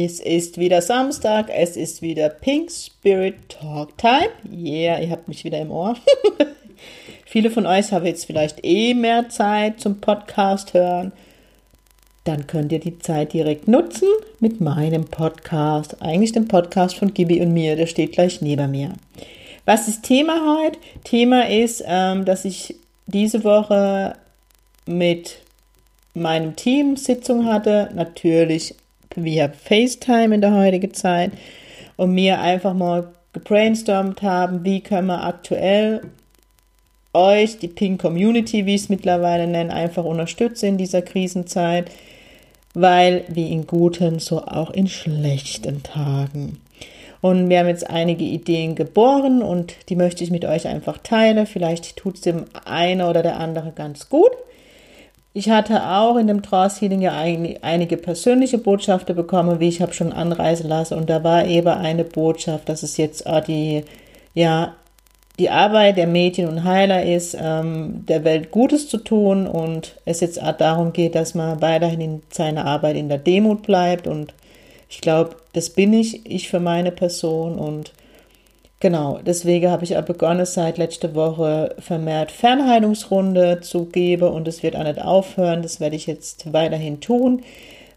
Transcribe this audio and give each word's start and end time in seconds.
es 0.00 0.20
ist 0.20 0.56
wieder 0.56 0.80
Samstag, 0.80 1.50
es 1.54 1.76
ist 1.76 2.00
wieder 2.00 2.30
Pink 2.30 2.70
Spirit 2.70 3.34
Talk 3.50 3.98
Time. 3.98 4.30
Yeah, 4.50 4.98
ihr 4.98 5.10
habt 5.10 5.28
mich 5.28 5.44
wieder 5.44 5.58
im 5.58 5.70
Ohr. 5.70 5.96
Viele 7.26 7.50
von 7.50 7.66
euch 7.66 7.92
haben 7.92 8.06
jetzt 8.06 8.24
vielleicht 8.24 8.64
eh 8.64 8.94
mehr 8.94 9.28
Zeit 9.28 9.80
zum 9.80 10.00
Podcast 10.00 10.72
hören. 10.72 11.12
Dann 12.24 12.46
könnt 12.46 12.72
ihr 12.72 12.80
die 12.80 13.00
Zeit 13.00 13.34
direkt 13.34 13.68
nutzen 13.68 14.08
mit 14.40 14.62
meinem 14.62 15.04
Podcast. 15.04 16.00
Eigentlich 16.00 16.32
dem 16.32 16.48
Podcast 16.48 16.96
von 16.96 17.12
Gibi 17.12 17.42
und 17.42 17.52
mir, 17.52 17.76
der 17.76 17.86
steht 17.86 18.12
gleich 18.12 18.40
neben 18.40 18.70
mir. 18.70 18.94
Was 19.66 19.88
ist 19.88 20.04
Thema 20.04 20.58
heute? 20.58 20.78
Thema 21.04 21.50
ist, 21.50 21.84
ähm, 21.86 22.24
dass 22.24 22.46
ich 22.46 22.76
diese 23.06 23.44
Woche 23.44 24.16
mit 24.86 25.38
meinem 26.14 26.56
Team 26.56 26.96
Sitzung 26.96 27.44
hatte. 27.44 27.90
Natürlich 27.94 28.74
via 29.16 29.48
FaceTime 29.48 30.34
in 30.34 30.40
der 30.40 30.54
heutigen 30.54 30.94
Zeit 30.94 31.32
und 31.96 32.12
mir 32.12 32.40
einfach 32.40 32.74
mal 32.74 33.12
gebrainstormt 33.32 34.22
haben, 34.22 34.64
wie 34.64 34.80
können 34.80 35.06
wir 35.06 35.24
aktuell 35.24 36.02
euch, 37.14 37.58
die 37.58 37.68
Pink 37.68 38.00
Community, 38.00 38.66
wie 38.66 38.74
ich 38.74 38.82
es 38.82 38.88
mittlerweile 38.88 39.46
nenne, 39.46 39.72
einfach 39.72 40.04
unterstützen 40.04 40.66
in 40.66 40.78
dieser 40.78 41.02
Krisenzeit, 41.02 41.90
weil 42.74 43.24
wie 43.28 43.52
in 43.52 43.66
guten, 43.66 44.18
so 44.18 44.42
auch 44.42 44.70
in 44.70 44.88
schlechten 44.88 45.82
Tagen. 45.82 46.58
Und 47.20 47.48
wir 47.48 47.60
haben 47.60 47.68
jetzt 47.68 47.88
einige 47.88 48.24
Ideen 48.24 48.74
geboren 48.74 49.42
und 49.42 49.76
die 49.88 49.96
möchte 49.96 50.24
ich 50.24 50.30
mit 50.30 50.44
euch 50.44 50.66
einfach 50.66 50.98
teilen. 50.98 51.46
Vielleicht 51.46 51.96
tut 51.96 52.16
es 52.16 52.22
dem 52.22 52.46
einen 52.64 53.02
oder 53.02 53.22
der 53.22 53.38
andere 53.38 53.72
ganz 53.72 54.08
gut. 54.08 54.32
Ich 55.34 55.48
hatte 55.48 55.88
auch 55.88 56.16
in 56.16 56.26
dem 56.26 56.42
Trance 56.42 56.80
Healing 56.80 57.00
ja 57.00 57.12
einige 57.14 57.96
persönliche 57.96 58.58
Botschaften 58.58 59.16
bekommen, 59.16 59.60
wie 59.60 59.68
ich 59.68 59.80
habe 59.80 59.94
schon 59.94 60.12
anreisen 60.12 60.68
lassen. 60.68 60.98
Und 60.98 61.08
da 61.08 61.24
war 61.24 61.46
eben 61.46 61.68
eine 61.68 62.04
Botschaft, 62.04 62.68
dass 62.68 62.82
es 62.82 62.98
jetzt 62.98 63.26
auch 63.26 63.40
die, 63.40 63.84
ja, 64.34 64.74
die 65.38 65.48
Arbeit 65.48 65.96
der 65.96 66.06
Mädchen 66.06 66.46
und 66.46 66.64
Heiler 66.64 67.04
ist, 67.04 67.34
ähm, 67.40 68.04
der 68.06 68.24
Welt 68.24 68.50
Gutes 68.50 68.88
zu 68.88 68.98
tun 68.98 69.46
und 69.46 69.96
es 70.04 70.20
jetzt 70.20 70.42
auch 70.42 70.52
darum 70.52 70.92
geht, 70.92 71.14
dass 71.14 71.34
man 71.34 71.62
weiterhin 71.62 72.00
in 72.00 72.22
seiner 72.30 72.66
Arbeit 72.66 72.96
in 72.96 73.08
der 73.08 73.16
Demut 73.16 73.62
bleibt. 73.62 74.06
Und 74.06 74.34
ich 74.90 75.00
glaube, 75.00 75.36
das 75.54 75.70
bin 75.70 75.94
ich, 75.94 76.26
ich 76.30 76.50
für 76.50 76.60
meine 76.60 76.92
Person 76.92 77.58
und 77.58 77.92
Genau, 78.82 79.20
deswegen 79.24 79.70
habe 79.70 79.84
ich 79.84 79.96
begonnen, 79.96 80.44
seit 80.44 80.76
letzter 80.76 81.14
Woche 81.14 81.76
vermehrt 81.78 82.32
Fernheilungsrunde 82.32 83.60
zu 83.60 83.84
geben 83.84 84.24
und 84.24 84.48
es 84.48 84.64
wird 84.64 84.74
auch 84.74 84.82
nicht 84.82 85.00
aufhören. 85.00 85.62
Das 85.62 85.78
werde 85.78 85.94
ich 85.94 86.08
jetzt 86.08 86.52
weiterhin 86.52 87.00
tun, 87.00 87.42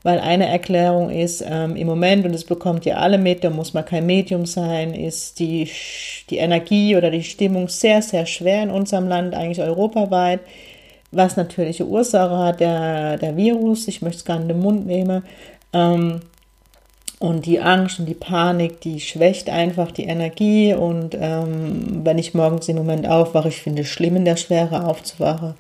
weil 0.04 0.20
eine 0.20 0.48
Erklärung 0.48 1.10
ist, 1.10 1.44
ähm, 1.44 1.76
im 1.76 1.88
Moment, 1.88 2.24
und 2.28 2.34
das 2.34 2.44
bekommt 2.44 2.86
ihr 2.86 3.00
alle 3.00 3.18
mit, 3.18 3.44
da 3.44 3.50
muss 3.50 3.74
man 3.74 3.84
kein 3.84 4.06
Medium 4.06 4.46
sein, 4.46 4.94
ist 4.94 5.40
die, 5.40 5.72
die 6.30 6.38
Energie 6.38 6.96
oder 6.96 7.10
die 7.10 7.24
Stimmung 7.24 7.68
sehr, 7.68 8.04
sehr 8.04 8.28
schwer 8.28 8.62
in 8.62 8.70
unserem 8.70 9.08
Land, 9.08 9.34
eigentlich 9.34 9.62
europaweit, 9.62 10.42
was 11.12 11.36
natürliche 11.36 11.88
Ursache 11.88 12.38
hat, 12.38 12.60
der, 12.60 13.18
der 13.18 13.36
Virus, 13.36 13.88
ich 13.88 14.04
möchte 14.04 14.20
es 14.20 14.26
gar 14.26 14.36
nicht 14.36 14.52
in 14.52 14.58
den 14.58 14.62
Mund 14.62 14.86
nehmen. 14.86 15.24
Ähm, 15.74 16.20
und 17.20 17.46
die 17.46 17.60
Angst 17.60 18.00
und 18.00 18.08
die 18.08 18.14
Panik, 18.14 18.82
die 18.82 19.00
schwächt 19.00 19.50
einfach 19.50 19.92
die 19.92 20.06
Energie. 20.06 20.74
Und 20.74 21.16
ähm, 21.20 22.02
wenn 22.04 22.18
ich 22.18 22.34
morgens 22.34 22.68
im 22.68 22.76
Moment 22.76 23.08
aufwache, 23.08 23.50
ich 23.50 23.62
finde 23.62 23.84
es 23.84 23.88
schlimm, 23.88 24.18
in 24.18 24.26
der 24.26 24.36
Schwere 24.36 24.86
aufzuwachen. 24.86 25.56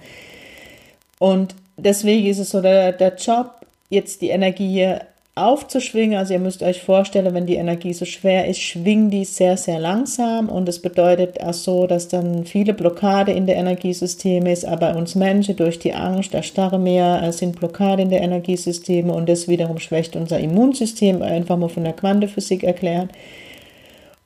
Und 1.20 1.56
deswegen 1.78 2.28
ist 2.28 2.40
es 2.40 2.50
so 2.50 2.62
der, 2.62 2.92
der 2.92 3.16
Job, 3.16 3.52
jetzt 3.90 4.22
die 4.22 4.30
Energie 4.30 4.96
aufzuschwingen. 5.36 6.18
Also 6.18 6.34
ihr 6.34 6.40
müsst 6.40 6.64
euch 6.64 6.82
vorstellen, 6.82 7.34
wenn 7.34 7.46
die 7.46 7.56
Energie 7.56 7.94
so 7.94 8.06
schwer 8.06 8.48
ist, 8.48 8.62
schwingt 8.62 9.14
die 9.14 9.26
sehr, 9.26 9.58
sehr 9.58 9.80
langsam 9.80 10.48
und 10.48 10.68
es 10.70 10.82
bedeutet 10.82 11.42
auch 11.42 11.54
so, 11.54 11.88
dass 11.88 12.08
dann 12.08 12.46
viele 12.46 12.74
Blockade 12.74 13.34
in 13.34 13.46
der 13.46 13.58
Energiesysteme 13.58 14.52
ist, 14.52 14.66
aber 14.66 14.96
uns 14.96 15.14
Menschen 15.14 15.58
durch 15.58 15.78
die 15.78 15.94
Angst, 15.94 16.34
das 16.34 16.46
starre 16.46 16.80
Meer 16.80 17.22
äh, 17.22 17.34
sind 17.34 17.60
Blockade 17.60 18.02
in 18.02 18.10
der 18.10 18.22
Energiesysteme 18.22 19.14
und 19.14 19.28
das 19.28 19.50
wiederum 19.50 19.78
schwächt 19.78 20.16
unser 20.16 20.40
Immunsystem, 20.40 21.22
einfach 21.22 21.58
mal 21.58 21.70
von 21.70 21.84
der 21.84 21.94
Quantenphysik 21.94 22.64
erklärt. 22.64 23.10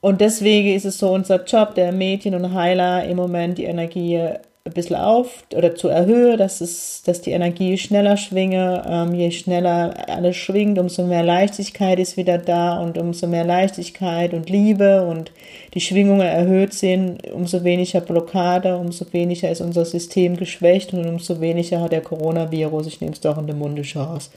Und 0.02 0.22
deswegen 0.22 0.76
ist 0.76 0.86
es 0.86 1.00
so 1.00 1.12
unser 1.12 1.44
Job 1.44 1.76
der 1.76 1.92
Mädchen 1.92 2.36
und 2.36 2.54
Heiler 2.54 3.04
im 3.06 3.18
Moment 3.18 3.58
die 3.58 3.66
Energie 3.66 4.30
ein 4.70 4.74
bisschen 4.74 4.96
auf 4.96 5.44
oder 5.56 5.76
zu 5.76 5.88
erhöhen, 5.88 6.38
dass, 6.38 6.62
es, 6.62 7.04
dass 7.04 7.22
die 7.22 7.32
Energie 7.32 7.78
schneller 7.78 8.18
schwinge. 8.18 8.84
Ähm, 8.88 9.14
je 9.14 9.32
schneller 9.32 9.94
alles 10.08 10.36
schwingt, 10.36 10.80
umso 10.80 11.06
mehr 11.06 11.24
Leichtigkeit 11.24 12.00
ist 12.00 12.18
wieder 12.18 12.38
da 12.38 12.80
und 12.80 12.98
umso 12.98 13.28
mehr 13.28 13.44
Leichtigkeit 13.44 14.34
und 14.34 14.50
Liebe 14.50 15.06
und 15.06 15.32
die 15.74 15.82
Schwingungen 15.82 16.28
erhöht 16.28 16.74
sind, 16.74 17.30
umso 17.32 17.64
weniger 17.64 18.02
Blockade, 18.02 18.78
umso 18.78 19.06
weniger 19.12 19.50
ist 19.50 19.62
unser 19.62 19.86
System 19.86 20.38
geschwächt 20.38 20.94
und 20.94 21.06
umso 21.08 21.42
weniger 21.42 21.82
hat 21.82 21.92
der 21.92 22.02
Coronavirus, 22.02 22.88
ich 22.88 23.02
nehme 23.02 23.14
es 23.14 23.22
doch 23.22 23.38
in 23.38 23.48
den 23.48 23.58
Munde 23.58 23.82
Chance. 23.82 24.30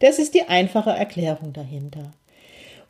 Das 0.00 0.18
ist 0.18 0.34
die 0.34 0.48
einfache 0.48 0.90
Erklärung 0.90 1.52
dahinter. 1.52 2.12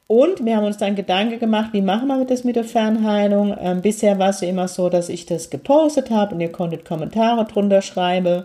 Und 0.09 0.45
wir 0.45 0.57
haben 0.57 0.65
uns 0.65 0.77
dann 0.79 0.95
Gedanken 0.95 1.41
gemacht, 1.41 1.71
wie 1.73 1.83
machen 1.83 2.07
wir 2.07 2.25
das 2.25 2.45
mit 2.45 2.55
der 2.55 2.65
Fernheilung. 2.65 3.57
Ähm, 3.61 3.83
bisher 3.83 4.19
war 4.19 4.31
es 4.31 4.41
ja 4.41 4.49
immer 4.49 4.69
so, 4.69 4.89
dass 4.89 5.09
ich 5.09 5.27
das 5.27 5.51
gepostet 5.51 6.11
habe 6.11 6.35
und 6.35 6.41
ihr 6.41 6.53
konntet 6.53 6.85
Kommentare 6.85 7.45
drunter 7.45 7.83
schreiben. 7.83 8.45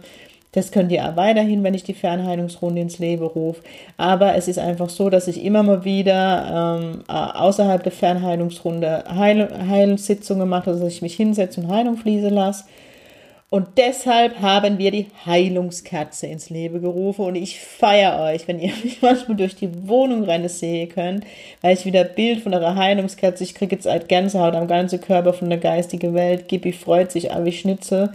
Das 0.54 0.72
könnt 0.72 0.92
ihr 0.92 1.08
auch 1.08 1.16
weiterhin, 1.16 1.64
wenn 1.64 1.76
ich 1.76 1.84
die 1.84 1.94
Fernheilungsrunde 1.94 2.82
ins 2.82 3.00
Leben 3.00 3.26
rufe. 3.26 3.62
Aber 3.96 4.36
es 4.36 4.48
ist 4.48 4.60
einfach 4.60 4.90
so, 4.90 5.10
dass 5.10 5.28
ich 5.28 5.44
immer 5.46 5.64
mal 5.64 5.86
wieder 5.86 6.80
ähm, 6.82 7.04
außerhalb 7.08 7.84
der 7.84 7.92
Fernheilungsrunde 7.92 9.04
Heil 9.16 9.48
Heilsitzungen 9.70 10.50
mache, 10.50 10.72
dass 10.72 10.82
ich 10.82 11.02
mich 11.02 11.16
hinsetze 11.16 11.62
und 11.62 11.72
Heilung 11.72 11.96
fließen 11.96 12.34
lasse. 12.34 12.66
Und 13.52 13.78
deshalb 13.78 14.40
haben 14.40 14.78
wir 14.78 14.92
die 14.92 15.08
Heilungskerze 15.26 16.26
ins 16.26 16.50
Leben 16.50 16.82
gerufen 16.82 17.26
und 17.26 17.36
ich 17.36 17.60
feiere 17.60 18.18
euch, 18.24 18.48
wenn 18.48 18.62
ihr 18.62 18.72
mich 18.84 19.02
manchmal 19.02 19.36
durch 19.36 19.58
die 19.58 19.90
Wohnung 19.90 20.24
rennen 20.24 20.48
sehen 20.48 20.88
könnt, 20.88 21.26
weil 21.60 21.74
ich 21.74 21.86
wieder 21.86 22.06
Bild 22.06 22.40
von 22.44 22.54
eurer 22.54 22.76
Heilungskerze, 22.76 23.44
ich 23.44 23.54
kriege 23.54 23.76
jetzt 23.76 23.88
halt 23.88 24.08
Gänsehaut 24.08 24.56
am 24.56 24.70
ganzen 24.70 25.02
Körper 25.02 25.34
von 25.34 25.50
der 25.50 25.60
geistigen 25.60 26.14
Welt, 26.14 26.48
Gibi 26.48 26.72
freut 26.72 27.12
sich, 27.12 27.26
wie 27.26 27.52
Schnitzel 27.52 28.14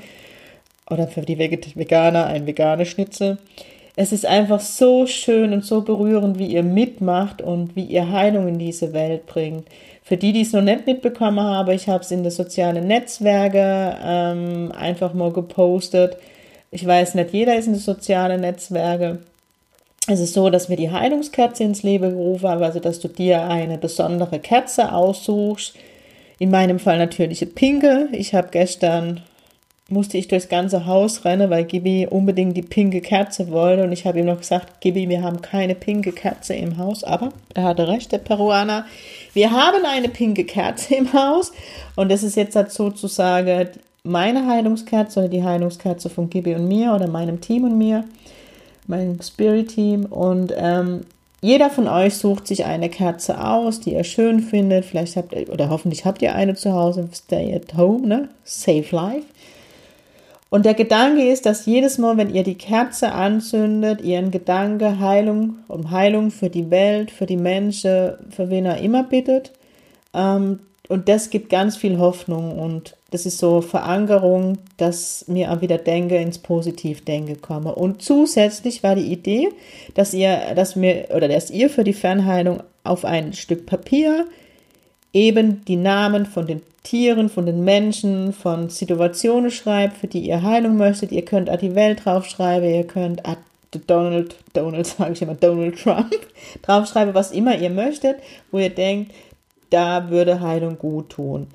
oder 0.89 1.07
für 1.07 1.21
die 1.21 1.39
Veganer 1.39 2.25
ein 2.29 2.47
veganer 2.47 2.87
Schnitzel. 2.87 3.37
Es 3.99 4.13
ist 4.13 4.27
einfach 4.27 4.61
so 4.61 5.07
schön 5.07 5.55
und 5.55 5.65
so 5.65 5.81
berührend, 5.81 6.39
wie 6.39 6.49
ihr 6.49 6.63
mitmacht 6.63 7.41
und 7.41 7.75
wie 7.77 7.85
ihr 7.85 8.11
Heilung 8.11 8.47
in 8.47 8.59
diese 8.59 8.93
Welt 8.93 9.25
bringt. 9.25 9.67
Für 10.03 10.19
die, 10.19 10.35
die 10.35 10.43
es 10.43 10.53
noch 10.53 10.61
nicht 10.61 10.87
mitbekommen 10.87 11.41
haben, 11.41 11.71
ich 11.71 11.89
habe 11.89 12.05
es 12.05 12.11
in 12.11 12.23
den 12.23 12.31
sozialen 12.31 12.87
Netzwerken 12.87 13.97
ähm, 14.05 14.73
einfach 14.79 15.15
mal 15.15 15.33
gepostet. 15.33 16.19
Ich 16.71 16.87
weiß 16.87 17.15
nicht, 17.15 17.33
jeder 17.33 17.57
ist 17.57 17.67
in 17.67 17.73
den 17.73 17.81
sozialen 17.81 18.43
Netzwerken. 18.43 19.21
Es 20.09 20.21
ist 20.21 20.35
so, 20.35 20.51
dass 20.51 20.69
wir 20.69 20.77
die 20.77 20.91
Heilungskerze 20.91 21.65
ins 21.65 21.83
Leben 21.83 22.11
gerufen 22.11 22.49
haben, 22.51 22.63
also 22.63 22.81
dass 22.81 23.01
du 23.01 23.09
dir 23.09 23.45
eine 23.45 23.79
besondere 23.79 24.39
Kerze 24.41 24.93
aussuchst. 24.93 25.75
In 26.39 26.51
meinem 26.51 26.79
Fall 26.79 26.99
natürlich 26.99 27.41
eine 27.41 27.51
pinke. 27.51 28.09
Ich 28.13 28.35
habe 28.35 28.49
gestern 28.51 29.23
musste 29.89 30.19
ich 30.19 30.27
durchs 30.27 30.49
ganze 30.49 30.87
Haus 30.87 31.25
rennen, 31.25 31.49
weil 31.49 31.65
Gibi 31.65 32.09
unbedingt 32.11 32.57
die 32.57 32.63
pinke 32.63 33.01
Kerze 33.01 33.51
wollte. 33.51 33.85
Und 33.85 33.93
ich 33.93 34.05
habe 34.05 34.19
ihm 34.19 34.27
noch 34.27 34.39
gesagt, 34.39 34.81
Gibi, 34.81 35.09
wir 35.09 35.23
haben 35.23 35.43
keine 35.43 35.77
pinke 35.77 36.11
Kerze 36.11 36.55
im 36.55 36.77
Haus. 36.77 37.05
Aber 37.05 37.29
er 37.55 37.65
hatte 37.65 37.87
recht, 37.87 38.11
der 38.11 38.19
Peruaner. 38.19 38.85
Wir 39.33 39.53
haben 39.53 39.85
eine 39.85 40.09
pinke 40.09 40.45
Kerze 40.45 40.97
im 40.97 41.13
Haus. 41.13 41.53
Und 41.95 42.11
das 42.11 42.25
ist 42.25 42.37
jetzt 42.37 42.57
halt 42.57 42.73
sozusagen 42.73 43.69
meine 44.03 44.47
Heilungskerze 44.47 45.21
oder 45.21 45.29
die 45.29 45.45
Heilungskerze 45.45 46.11
von 46.11 46.31
Gibi 46.31 46.55
und 46.55 46.67
mir 46.67 46.93
oder 46.93 47.07
meinem 47.07 47.41
Team 47.41 47.65
und 47.65 47.79
mir, 47.79 48.05
meinem 48.89 49.23
Spirit-Team. 49.23 50.07
Und 50.07 50.53
ähm, 50.57 51.03
jeder 51.41 51.71
von 51.71 51.87
euch 51.87 52.17
sucht 52.17 52.49
sich 52.49 52.65
eine 52.65 52.89
Kerze 52.89 53.45
aus, 53.45 53.79
die 53.79 53.93
ihr 53.93 54.03
schön 54.03 54.41
findet. 54.41 54.85
Vielleicht 54.85 55.17
habt 55.17 55.33
ihr, 55.33 55.49
oder 55.49 55.69
hoffentlich 55.69 56.05
habt 56.05 56.23
ihr 56.23 56.35
eine 56.35 56.57
zu 56.57 56.73
Hause. 56.73 57.09
Stay 57.15 57.55
at 57.55 57.77
home, 57.77 58.05
ne? 58.09 58.29
Save 58.43 58.87
life. 58.91 59.27
Und 60.57 60.65
der 60.65 60.73
Gedanke 60.73 61.29
ist, 61.29 61.45
dass 61.45 61.67
jedes 61.67 61.99
Mal, 61.99 62.17
wenn 62.17 62.35
ihr 62.35 62.43
die 62.43 62.55
Kerze 62.57 63.13
anzündet, 63.13 64.01
ihr 64.01 64.17
einen 64.17 64.31
Gedanke 64.31 64.99
Heilung 64.99 65.57
um 65.69 65.91
Heilung 65.91 66.31
für 66.31 66.49
die 66.49 66.71
Welt, 66.71 67.11
für 67.11 67.27
die 67.27 67.37
Menschen, 67.37 68.15
für 68.31 68.49
wen 68.49 68.65
er 68.65 68.79
immer 68.79 69.05
bittet, 69.05 69.53
ähm, 70.15 70.61
Und 70.89 71.11
das 71.11 71.29
gibt 71.29 71.51
ganz 71.51 71.77
viel 71.77 71.99
Hoffnung 71.99 72.59
und 72.59 72.97
das 73.11 73.27
ist 73.27 73.37
so 73.37 73.61
Verankerung, 73.61 74.57
dass 74.79 75.29
mir 75.29 75.53
auch 75.53 75.61
wieder 75.61 75.77
denke, 75.77 76.17
ins 76.17 76.39
Positivdenke 76.39 77.37
komme. 77.37 77.75
Und 77.75 78.01
zusätzlich 78.01 78.83
war 78.83 78.95
die 78.95 79.13
Idee, 79.13 79.51
dass 79.93 80.15
ihr, 80.15 80.55
dass 80.55 80.75
mir, 80.75 81.09
oder 81.15 81.29
dass 81.29 81.51
ihr 81.51 81.69
für 81.69 81.85
die 81.85 81.93
Fernheilung 81.93 82.63
auf 82.83 83.05
ein 83.05 83.35
Stück 83.35 83.67
Papier 83.67 84.25
eben 85.17 85.65
die 85.65 85.77
Namen 85.77 86.27
von 86.27 86.47
den 86.47 86.61
Tieren, 86.83 87.31
von 87.31 87.47
den 87.47 87.65
Menschen, 87.65 88.35
von 88.35 88.69
Situationen 88.69 89.51
schreibt, 89.51 89.97
für 89.97 90.07
die 90.07 90.21
ihr 90.21 90.43
Heilung 90.43 90.77
möchtet. 90.77 91.11
Ihr 91.11 91.25
könnt 91.25 91.49
auch 91.49 91.57
die 91.57 91.75
Welt 91.75 92.05
draufschreiben, 92.05 92.69
ihr 92.69 92.87
könnt 92.87 93.23
Donald, 93.87 94.37
Donald 94.53 94.87
sage 94.99 95.15
ich 95.15 95.23
immer, 95.23 95.35
Donald 95.35 95.83
Trump 95.83 96.15
draufschreiben, 96.63 97.15
was 97.15 97.33
immer 97.33 97.57
ihr 97.57 97.71
möchtet, 97.71 98.19
wo 98.51 98.59
ihr 98.59 98.71
denkt, 98.71 99.13
da 99.71 100.11
würde 100.11 100.41
Heilung 100.41 100.79
gut 100.79 101.11
tun. 101.11 101.49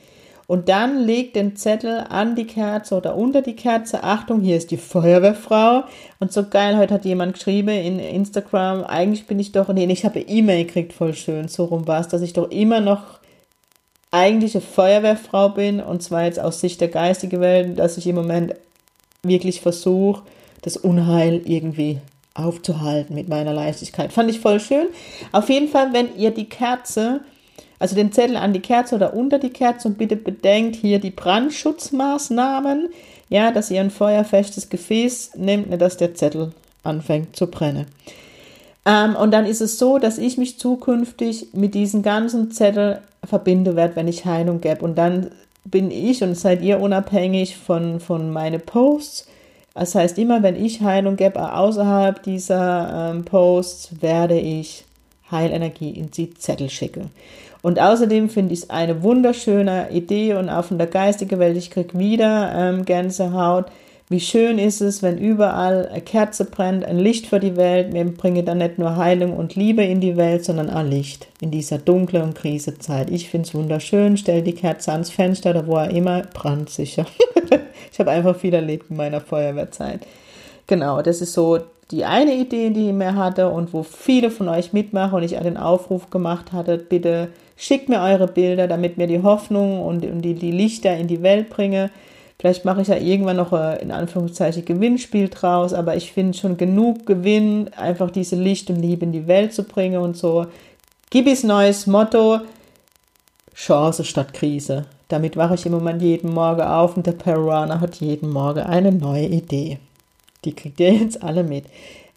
Und 0.47 0.67
dann 0.67 0.99
legt 0.99 1.37
den 1.37 1.55
Zettel 1.55 2.03
an 2.09 2.35
die 2.35 2.47
Kerze 2.47 2.95
oder 2.97 3.15
unter 3.15 3.41
die 3.41 3.55
Kerze. 3.55 4.03
Achtung, 4.03 4.41
hier 4.41 4.57
ist 4.57 4.71
die 4.71 4.77
Feuerwehrfrau. 4.77 5.83
Und 6.19 6.33
so 6.33 6.49
geil, 6.49 6.77
heute 6.77 6.95
hat 6.95 7.05
jemand 7.05 7.35
geschrieben 7.35 7.69
in 7.69 7.99
Instagram, 7.99 8.83
eigentlich 8.83 9.27
bin 9.27 9.39
ich 9.39 9.53
doch, 9.53 9.69
nee, 9.71 9.85
ich 9.85 10.03
habe 10.03 10.19
E-Mail 10.19 10.65
gekriegt, 10.65 10.91
voll 10.91 11.13
schön. 11.13 11.47
So 11.47 11.65
rum 11.65 11.87
war 11.87 12.01
es, 12.01 12.09
dass 12.09 12.21
ich 12.21 12.33
doch 12.33 12.51
immer 12.51 12.81
noch 12.81 13.20
eigentliche 14.11 14.61
Feuerwehrfrau 14.61 15.49
bin. 15.49 15.79
Und 15.79 16.03
zwar 16.03 16.25
jetzt 16.25 16.39
aus 16.39 16.61
Sicht 16.61 16.81
der 16.81 16.89
geistigen 16.89 17.41
Welt, 17.41 17.79
dass 17.79 17.97
ich 17.97 18.07
im 18.07 18.15
Moment 18.15 18.53
wirklich 19.23 19.61
versuche, 19.61 20.23
das 20.61 20.77
Unheil 20.77 21.41
irgendwie 21.45 21.99
aufzuhalten 22.33 23.15
mit 23.15 23.27
meiner 23.27 23.53
Leichtigkeit. 23.53 24.13
Fand 24.13 24.29
ich 24.29 24.39
voll 24.39 24.59
schön. 24.59 24.87
Auf 25.31 25.49
jeden 25.49 25.67
Fall, 25.67 25.93
wenn 25.93 26.15
ihr 26.15 26.31
die 26.31 26.47
Kerze 26.47 27.21
also 27.81 27.95
den 27.95 28.11
Zettel 28.11 28.37
an 28.37 28.53
die 28.53 28.59
Kerze 28.59 28.93
oder 28.93 29.15
unter 29.15 29.39
die 29.39 29.49
Kerze 29.49 29.87
und 29.87 29.97
bitte 29.97 30.15
bedenkt 30.15 30.75
hier 30.75 30.99
die 30.99 31.09
Brandschutzmaßnahmen, 31.09 32.89
ja, 33.27 33.51
dass 33.51 33.71
ihr 33.71 33.81
ein 33.81 33.89
feuerfestes 33.89 34.69
Gefäß 34.69 35.31
nehmt, 35.35 35.71
nicht 35.71 35.81
dass 35.81 35.97
der 35.97 36.13
Zettel 36.13 36.51
anfängt 36.83 37.35
zu 37.35 37.47
brennen. 37.47 37.87
Ähm, 38.85 39.15
und 39.15 39.31
dann 39.31 39.47
ist 39.47 39.61
es 39.61 39.79
so, 39.79 39.97
dass 39.97 40.19
ich 40.19 40.37
mich 40.37 40.59
zukünftig 40.59 41.47
mit 41.53 41.73
diesen 41.73 42.03
ganzen 42.03 42.51
Zettel 42.51 43.01
verbinde 43.25 43.75
werde, 43.75 43.95
wenn 43.95 44.07
ich 44.07 44.25
Heilung 44.25 44.61
gebe. 44.61 44.83
Und 44.83 44.97
dann 44.97 45.31
bin 45.63 45.91
ich 45.91 46.23
und 46.23 46.35
seid 46.35 46.61
ihr 46.61 46.79
unabhängig 46.79 47.57
von, 47.57 47.99
von 47.99 48.31
meinen 48.31 48.61
Posts. 48.61 49.27
Das 49.73 49.95
heißt, 49.95 50.17
immer 50.17 50.43
wenn 50.43 50.55
ich 50.55 50.81
Heilung 50.81 51.15
gebe, 51.15 51.53
außerhalb 51.53 52.21
dieser 52.23 53.11
ähm, 53.11 53.23
Posts, 53.23 54.01
werde 54.01 54.37
ich 54.37 54.85
Heilenergie 55.31 55.91
in 55.91 56.11
die 56.11 56.33
Zettel 56.33 56.69
schicken. 56.69 57.09
Und 57.61 57.79
außerdem 57.79 58.29
finde 58.29 58.53
ich 58.53 58.61
es 58.61 58.69
eine 58.69 59.03
wunderschöne 59.03 59.91
Idee 59.91 60.33
und 60.33 60.49
auch 60.49 60.65
von 60.65 60.77
der 60.77 60.87
geistigen 60.87 61.39
Welt, 61.39 61.55
ich 61.55 61.69
kriege 61.69 61.97
wieder 61.97 62.51
ähm, 62.55 62.85
Gänsehaut. 62.85 63.67
Wie 64.11 64.19
schön 64.19 64.59
ist 64.59 64.81
es, 64.81 65.01
wenn 65.01 65.17
überall 65.17 65.87
eine 65.87 66.01
Kerze 66.01 66.43
brennt, 66.43 66.83
ein 66.83 66.99
Licht 66.99 67.27
für 67.27 67.39
die 67.39 67.55
Welt. 67.55 67.93
Wir 67.93 68.03
bringen 68.03 68.45
dann 68.45 68.57
nicht 68.57 68.77
nur 68.77 68.97
Heilung 68.97 69.37
und 69.37 69.55
Liebe 69.55 69.85
in 69.85 70.01
die 70.01 70.17
Welt, 70.17 70.43
sondern 70.43 70.69
auch 70.69 70.83
Licht 70.83 71.29
in 71.39 71.49
dieser 71.49 71.77
dunklen 71.77 72.23
und 72.23 72.35
Krisezeit. 72.35 73.09
Ich 73.09 73.29
finde 73.29 73.47
es 73.47 73.55
wunderschön. 73.55 74.17
Stell 74.17 74.41
die 74.41 74.51
Kerze 74.51 74.91
ans 74.91 75.09
Fenster 75.09 75.51
oder 75.51 75.65
wo 75.65 75.77
auch 75.77 75.87
immer, 75.87 76.23
brandsicher. 76.33 77.05
ich 77.91 77.99
habe 77.99 78.11
einfach 78.11 78.35
viel 78.35 78.53
erlebt 78.53 78.87
in 78.89 78.97
meiner 78.97 79.21
Feuerwehrzeit. 79.21 80.01
Genau, 80.67 81.01
das 81.01 81.21
ist 81.21 81.31
so 81.31 81.59
die 81.89 82.03
eine 82.03 82.35
Idee, 82.35 82.71
die 82.71 82.89
ich 82.89 82.93
mir 82.93 83.15
hatte 83.15 83.47
und 83.47 83.71
wo 83.71 83.81
viele 83.81 84.29
von 84.29 84.49
euch 84.49 84.73
mitmachen 84.73 85.15
und 85.15 85.23
ich 85.23 85.37
den 85.37 85.55
Aufruf 85.55 86.09
gemacht 86.09 86.51
hatte, 86.51 86.77
bitte 86.77 87.29
Schickt 87.63 87.89
mir 87.89 88.01
eure 88.01 88.25
Bilder, 88.25 88.67
damit 88.67 88.97
mir 88.97 89.05
die 89.05 89.21
Hoffnung 89.21 89.85
und, 89.85 90.03
und 90.03 90.23
die, 90.23 90.33
die 90.33 90.49
Lichter 90.49 90.97
in 90.97 91.05
die 91.05 91.21
Welt 91.21 91.51
bringe. 91.51 91.91
Vielleicht 92.41 92.65
mache 92.65 92.81
ich 92.81 92.87
ja 92.87 92.97
irgendwann 92.97 93.37
noch 93.37 93.53
ein, 93.53 93.77
in 93.81 93.91
Anführungszeichen 93.91 94.65
Gewinnspiel 94.65 95.29
draus, 95.29 95.73
aber 95.73 95.95
ich 95.95 96.11
finde 96.11 96.35
schon 96.35 96.57
genug 96.57 97.05
Gewinn, 97.05 97.69
einfach 97.77 98.09
diese 98.09 98.35
Licht 98.35 98.71
und 98.71 98.81
Liebe 98.81 99.05
in 99.05 99.11
die 99.11 99.27
Welt 99.27 99.53
zu 99.53 99.61
bringen 99.61 100.01
und 100.01 100.17
so. 100.17 100.47
Gib 101.11 101.27
es 101.27 101.43
neues 101.43 101.85
Motto, 101.85 102.39
Chance 103.53 104.03
statt 104.03 104.33
Krise. 104.33 104.85
Damit 105.07 105.37
wache 105.37 105.53
ich 105.53 105.67
im 105.67 105.73
Moment 105.73 106.01
jeden 106.01 106.33
Morgen 106.33 106.63
auf 106.63 106.97
und 106.97 107.05
der 107.05 107.11
Peruaner 107.11 107.79
hat 107.79 107.97
jeden 107.97 108.31
Morgen 108.31 108.61
eine 108.61 108.91
neue 108.91 109.27
Idee. 109.27 109.77
Die 110.43 110.53
kriegt 110.53 110.79
ihr 110.79 110.95
jetzt 110.95 111.21
alle 111.21 111.43
mit. 111.43 111.65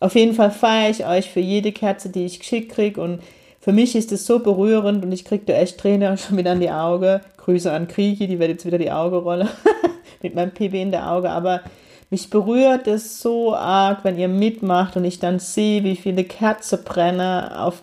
Auf 0.00 0.14
jeden 0.14 0.32
Fall 0.32 0.52
feiere 0.52 0.88
ich 0.88 1.04
euch 1.04 1.28
für 1.28 1.40
jede 1.40 1.70
Kerze, 1.70 2.08
die 2.08 2.24
ich 2.24 2.38
geschickt 2.38 2.72
kriege 2.72 2.98
und 2.98 3.20
für 3.60 3.72
mich 3.72 3.94
ist 3.94 4.10
es 4.10 4.24
so 4.24 4.38
berührend 4.38 5.04
und 5.04 5.12
ich 5.12 5.26
kriege 5.26 5.44
da 5.44 5.52
echt 5.52 5.76
Tränen 5.76 6.16
schon 6.16 6.38
wieder 6.38 6.52
an 6.52 6.60
die 6.60 6.70
Augen. 6.70 7.20
Grüße 7.36 7.70
an 7.70 7.88
Kriechi, 7.88 8.26
die 8.26 8.38
wird 8.38 8.48
jetzt 8.48 8.64
wieder 8.64 8.78
die 8.78 8.90
Auge 8.90 9.16
rollen 9.16 9.50
mit 10.24 10.34
meinem 10.34 10.50
PB 10.50 10.74
in 10.74 10.90
der 10.90 11.10
Auge, 11.10 11.30
aber 11.30 11.60
mich 12.10 12.30
berührt 12.30 12.86
es 12.86 13.20
so 13.20 13.54
arg, 13.54 14.04
wenn 14.04 14.18
ihr 14.18 14.28
mitmacht 14.28 14.96
und 14.96 15.04
ich 15.04 15.18
dann 15.18 15.38
sehe, 15.38 15.84
wie 15.84 15.96
viele 15.96 16.24
Kerzen 16.24 16.84
brennen, 16.84 17.48
auf, 17.48 17.82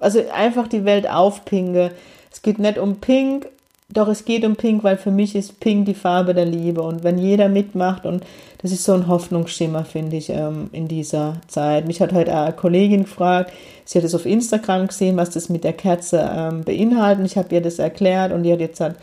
also 0.00 0.20
einfach 0.34 0.66
die 0.66 0.84
Welt 0.84 1.08
aufpinge. 1.08 1.92
Es 2.32 2.42
geht 2.42 2.58
nicht 2.58 2.78
um 2.78 2.96
Pink, 2.96 3.46
doch 3.92 4.08
es 4.08 4.24
geht 4.24 4.44
um 4.44 4.56
Pink, 4.56 4.82
weil 4.84 4.96
für 4.96 5.10
mich 5.10 5.34
ist 5.34 5.60
Pink 5.60 5.86
die 5.86 5.94
Farbe 5.94 6.32
der 6.32 6.46
Liebe. 6.46 6.82
Und 6.82 7.02
wenn 7.04 7.18
jeder 7.18 7.48
mitmacht, 7.48 8.06
und 8.06 8.24
das 8.62 8.72
ist 8.72 8.84
so 8.84 8.92
ein 8.92 9.08
Hoffnungsschimmer, 9.08 9.84
finde 9.84 10.16
ich, 10.16 10.30
ähm, 10.30 10.70
in 10.72 10.88
dieser 10.88 11.34
Zeit. 11.48 11.86
Mich 11.86 12.00
hat 12.00 12.12
heute 12.12 12.36
eine 12.36 12.52
Kollegin 12.52 13.04
gefragt, 13.04 13.52
sie 13.84 13.98
hat 13.98 14.04
es 14.04 14.14
auf 14.14 14.26
Instagram 14.26 14.86
gesehen, 14.88 15.16
was 15.16 15.30
das 15.30 15.48
mit 15.48 15.64
der 15.64 15.72
Kerze 15.72 16.28
ähm, 16.32 16.62
beinhaltet. 16.62 17.26
Ich 17.26 17.36
habe 17.36 17.54
ihr 17.54 17.60
das 17.60 17.78
erklärt 17.78 18.32
und 18.32 18.44
die 18.44 18.52
hat 18.52 18.60
jetzt 18.60 18.80
halt 18.80 18.96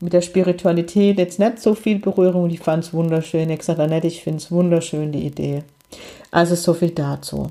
mit 0.00 0.12
der 0.12 0.22
Spiritualität 0.22 1.18
jetzt 1.18 1.38
nicht 1.38 1.60
so 1.60 1.74
viel 1.74 1.98
Berührung. 1.98 2.48
Die 2.48 2.56
fand 2.56 2.84
es 2.84 2.92
wunderschön. 2.92 3.50
Ich 3.50 3.58
gesagt, 3.58 3.78
Annette, 3.78 4.06
ich 4.06 4.22
finde 4.22 4.38
es 4.38 4.50
wunderschön, 4.50 5.12
die 5.12 5.26
Idee. 5.26 5.62
Also 6.30 6.54
so 6.54 6.74
viel 6.74 6.90
dazu. 6.90 7.50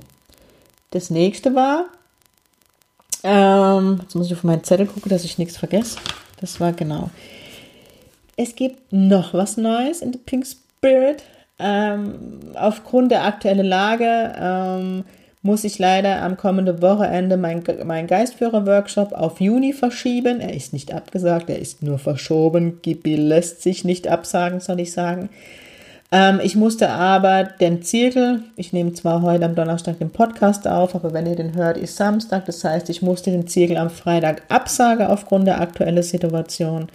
Das 0.92 1.10
nächste 1.10 1.54
war, 1.54 1.86
ähm, 3.24 4.00
jetzt 4.01 4.16
muss 4.16 4.28
ich 4.28 4.34
auf 4.34 4.44
meinen 4.44 4.63
Zettel 4.63 4.88
gucken, 4.88 5.10
dass 5.10 5.24
ich 5.24 5.38
nichts 5.38 5.57
vergesse. 5.57 5.98
Das 6.40 6.60
war 6.60 6.74
genau. 6.74 7.10
Es 8.38 8.56
gibt 8.56 8.92
noch 8.92 9.34
was 9.34 9.57
Neues 9.57 10.01
in 10.01 10.13
The 10.13 10.19
Pink 10.19 10.46
Spirit. 10.48 11.24
Ähm, 11.60 12.40
aufgrund 12.56 13.12
der 13.12 13.25
aktuellen 13.25 13.66
Lage 13.66 14.34
ähm, 14.40 15.04
muss 15.41 15.63
ich 15.63 15.80
leider 15.80 16.21
am 16.21 16.36
kommenden 16.36 16.81
Wochenende 16.81 17.38
meinen 17.38 17.63
mein 17.86 18.07
Geistführer-Workshop 18.07 19.13
auf 19.13 19.39
Juni 19.39 19.72
verschieben. 19.72 20.41
Er 20.41 20.53
ist 20.53 20.74
nicht 20.74 20.93
abgesagt, 20.93 21.50
er 21.50 21.60
ist 21.60 21.81
nur 21.81 21.98
verschoben. 21.98 22.81
Gibi 22.81 23.15
lässt 23.15 23.62
sich 23.62 23.86
nicht 23.86 24.08
absagen, 24.08 24.60
soll 24.60 24.81
ich 24.81 24.91
sagen. 24.91 25.29
Ähm, 26.12 26.41
ich 26.43 26.55
musste 26.55 26.89
aber 26.89 27.43
den 27.43 27.84
Zirkel, 27.84 28.43
ich 28.58 28.74
nehme 28.74 28.93
zwar 28.93 29.22
heute 29.22 29.46
am 29.46 29.55
Donnerstag 29.55 30.00
den 30.00 30.10
Podcast 30.10 30.67
auf, 30.67 30.96
aber 30.96 31.13
wenn 31.13 31.27
ihr 31.27 31.36
den 31.36 31.55
hört, 31.55 31.77
ist 31.77 31.96
Samstag. 31.96 32.46
Das 32.46 32.63
heißt, 32.63 32.89
ich 32.89 33.01
musste 33.01 33.31
den 33.31 33.48
Zirkel 33.48 33.77
am 33.77 33.89
Freitag 33.89 34.41
absagen 34.50 35.08
aufgrund 35.08 35.48
der 35.48 35.62
aktuellen 35.62 36.03
Situation, 36.03 36.89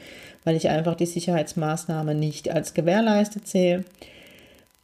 weil 0.45 0.57
ich 0.57 0.69
einfach 0.69 0.97
die 0.97 1.07
Sicherheitsmaßnahme 1.07 2.15
nicht 2.15 2.51
als 2.51 2.75
gewährleistet 2.75 3.49
sehe. 3.49 3.85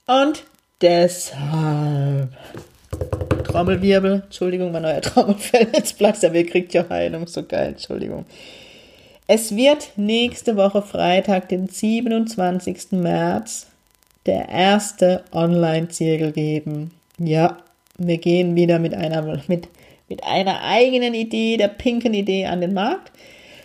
Und 0.06 0.44
deshalb. 0.80 2.30
Trommelwirbel, 3.44 4.22
Entschuldigung, 4.24 4.72
mein 4.72 4.82
neuer 4.82 5.00
Trommelfell 5.02 5.68
jetzt 5.74 5.98
platzt, 5.98 6.24
aber 6.24 6.36
ihr 6.36 6.46
kriegt 6.46 6.72
ja 6.72 6.88
Heilung, 6.88 7.26
so 7.26 7.42
geil, 7.42 7.68
Entschuldigung. 7.68 8.24
Es 9.26 9.54
wird 9.54 9.90
nächste 9.96 10.56
Woche 10.56 10.82
Freitag, 10.82 11.48
den 11.48 11.68
27. 11.68 12.92
März, 12.92 13.68
der 14.26 14.48
erste 14.48 15.22
Online-Zirkel 15.32 16.32
geben. 16.32 16.90
Ja, 17.18 17.58
wir 17.98 18.18
gehen 18.18 18.56
wieder 18.56 18.78
mit 18.78 18.94
einer, 18.94 19.40
mit, 19.46 19.68
mit 20.08 20.24
einer 20.24 20.62
eigenen 20.62 21.14
Idee, 21.14 21.56
der 21.56 21.68
pinken 21.68 22.14
Idee 22.14 22.46
an 22.46 22.60
den 22.60 22.74
Markt. 22.74 23.12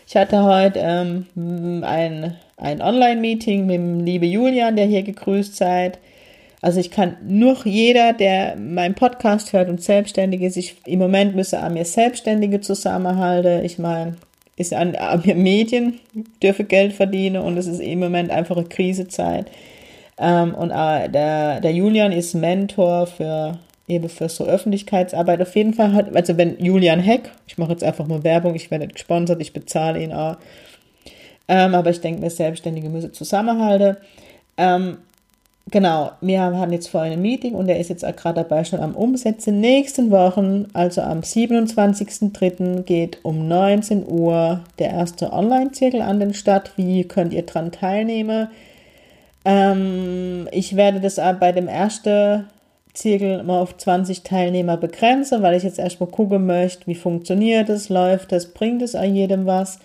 Ich 0.08 0.16
hatte 0.16 0.44
heute 0.44 0.80
ähm, 0.84 1.84
ein, 1.84 2.36
ein 2.58 2.82
Online-Meeting 2.82 3.66
mit 3.66 3.76
dem 3.76 4.00
liebe 4.02 4.28
Julian, 4.28 4.76
der 4.76 4.86
hier 4.86 5.04
gegrüßt 5.04 5.56
seid. 5.56 5.98
Also 6.62 6.80
ich 6.80 6.92
kann 6.92 7.18
nur 7.28 7.66
jeder, 7.66 8.14
der 8.14 8.56
meinen 8.56 8.96
Podcast 8.96 9.54
hört 9.54 9.70
und 9.70 9.82
selbstständig 9.82 10.42
ist, 10.42 10.58
ich 10.58 10.76
im 10.86 11.00
Moment 11.00 11.36
müsse 11.36 11.60
an 11.60 11.74
mir 11.74 11.86
Selbstständige 11.86 12.62
zusammenhalten. 12.62 13.64
Ich 13.64 13.78
meine, 13.78 14.16
ist 14.56 14.74
an, 14.74 14.96
an 14.96 15.22
mir 15.26 15.36
Medien, 15.36 16.00
dürfe 16.42 16.64
Geld 16.64 16.94
verdienen 16.94 17.42
und 17.42 17.58
es 17.58 17.68
ist 17.68 17.82
im 17.82 18.00
Moment 18.00 18.32
einfach 18.32 18.58
eine 18.58 18.68
Krisezeit. 18.68 19.52
Ähm, 20.18 20.56
und 20.56 20.72
äh, 20.72 21.10
der, 21.10 21.60
der 21.60 21.72
Julian 21.74 22.12
ist 22.12 22.34
Mentor 22.34 23.08
für 23.08 23.60
eben 23.88 24.10
für 24.10 24.30
so 24.30 24.46
Öffentlichkeitsarbeit. 24.46 25.42
Auf 25.42 25.56
jeden 25.56 25.74
Fall 25.74 25.94
hat, 25.94 26.16
also 26.16 26.38
wenn 26.38 26.58
Julian 26.64 27.00
Heck, 27.00 27.32
ich 27.48 27.58
mache 27.58 27.72
jetzt 27.72 27.84
einfach 27.84 28.08
nur 28.08 28.24
Werbung, 28.24 28.56
ich 28.56 28.72
werde 28.72 28.86
nicht 28.86 28.96
gesponsert, 28.96 29.42
ich 29.42 29.54
bezahle 29.54 30.02
ihn 30.02 30.14
auch. 30.14 30.38
Ähm, 31.48 31.76
aber 31.76 31.92
ich 31.92 32.02
denke 32.02 32.22
mir, 32.22 32.32
Selbstständige 32.32 32.90
müssen 32.90 33.14
zusammenhalten. 33.14 33.98
Ähm, 34.58 34.98
genau, 35.72 36.12
wir 36.22 36.42
haben 36.42 36.72
jetzt 36.72 36.88
vorhin 36.88 37.14
ein 37.14 37.22
Meeting 37.22 37.54
und 37.54 37.68
er 37.70 37.80
ist 37.80 37.90
jetzt 37.90 38.06
gerade 38.18 38.44
dabei 38.44 38.64
schon 38.64 38.80
am 38.80 38.96
Umsetzen. 38.96 39.60
Nächsten 39.60 40.12
Wochen, 40.12 40.68
also 40.74 41.02
am 41.02 41.20
27.03. 41.20 42.84
geht 42.84 43.20
um 43.24 43.48
19 43.48 44.08
Uhr 44.08 44.62
der 44.80 44.92
erste 44.92 45.34
Online-Zirkel 45.34 46.02
an 46.02 46.20
den 46.20 46.34
Start. 46.34 46.72
Wie 46.78 47.04
könnt 47.04 47.34
ihr 47.34 47.44
dran 47.44 47.72
teilnehmen? 47.72 48.50
Ähm, 49.46 50.48
ich 50.52 50.76
werde 50.76 51.00
das 51.00 51.16
bei 51.16 51.52
dem 51.52 51.68
ersten 51.68 52.46
Zirkel 52.96 53.44
mal 53.44 53.60
auf 53.60 53.78
20 53.78 54.24
Teilnehmer 54.24 54.78
begrenzen, 54.78 55.44
weil 55.44 55.56
ich 55.56 55.64
jetzt 55.64 55.80
erstmal 55.80 56.10
gucken 56.10 56.46
möchte, 56.46 56.88
wie 56.88 56.96
funktioniert 56.96 57.70
es, 57.70 57.90
läuft 57.90 58.32
es, 58.34 58.54
bringt 58.54 58.82
es 58.82 58.96
an 58.96 59.14
jedem 59.14 59.46
was. 59.46 59.80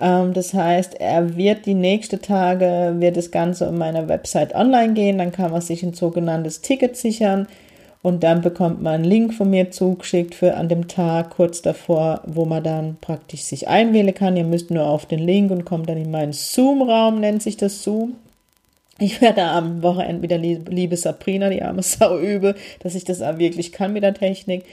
Ähm, 0.00 0.32
das 0.32 0.54
heißt, 0.54 1.00
er 1.00 1.36
wird 1.36 1.66
die 1.66 1.74
nächsten 1.74 2.20
Tage, 2.22 2.94
wird 2.98 3.16
das 3.16 3.30
Ganze 3.30 3.68
auf 3.68 3.74
meiner 3.74 4.08
Website 4.08 4.54
online 4.54 4.94
gehen, 4.94 5.18
dann 5.18 5.32
kann 5.32 5.50
man 5.50 5.60
sich 5.60 5.82
ein 5.82 5.94
sogenanntes 5.94 6.60
Ticket 6.60 6.96
sichern 6.96 7.46
und 8.02 8.22
dann 8.22 8.42
bekommt 8.42 8.80
man 8.80 8.94
einen 8.94 9.04
Link 9.04 9.34
von 9.34 9.50
mir 9.50 9.70
zugeschickt 9.70 10.34
für 10.34 10.54
an 10.54 10.68
dem 10.68 10.86
Tag 10.86 11.30
kurz 11.30 11.62
davor, 11.62 12.22
wo 12.26 12.44
man 12.44 12.62
dann 12.62 12.96
praktisch 13.00 13.42
sich 13.42 13.66
einwählen 13.66 14.14
kann. 14.14 14.36
Ihr 14.36 14.44
müsst 14.44 14.70
nur 14.70 14.86
auf 14.86 15.06
den 15.06 15.18
Link 15.18 15.50
und 15.50 15.64
kommt 15.64 15.88
dann 15.88 15.98
in 15.98 16.10
meinen 16.10 16.32
Zoom-Raum, 16.32 17.20
nennt 17.20 17.42
sich 17.42 17.56
das 17.56 17.82
Zoom. 17.82 18.14
Ich 19.00 19.20
werde 19.20 19.44
am 19.44 19.80
Wochenende 19.82 20.22
wieder 20.22 20.38
liebe 20.38 20.96
Sabrina, 20.96 21.50
die 21.50 21.62
arme 21.62 21.84
Sau, 21.84 22.18
übe, 22.18 22.56
dass 22.80 22.96
ich 22.96 23.04
das 23.04 23.22
auch 23.22 23.38
wirklich 23.38 23.70
kann 23.70 23.92
mit 23.92 24.02
der 24.02 24.14
Technik. 24.14 24.64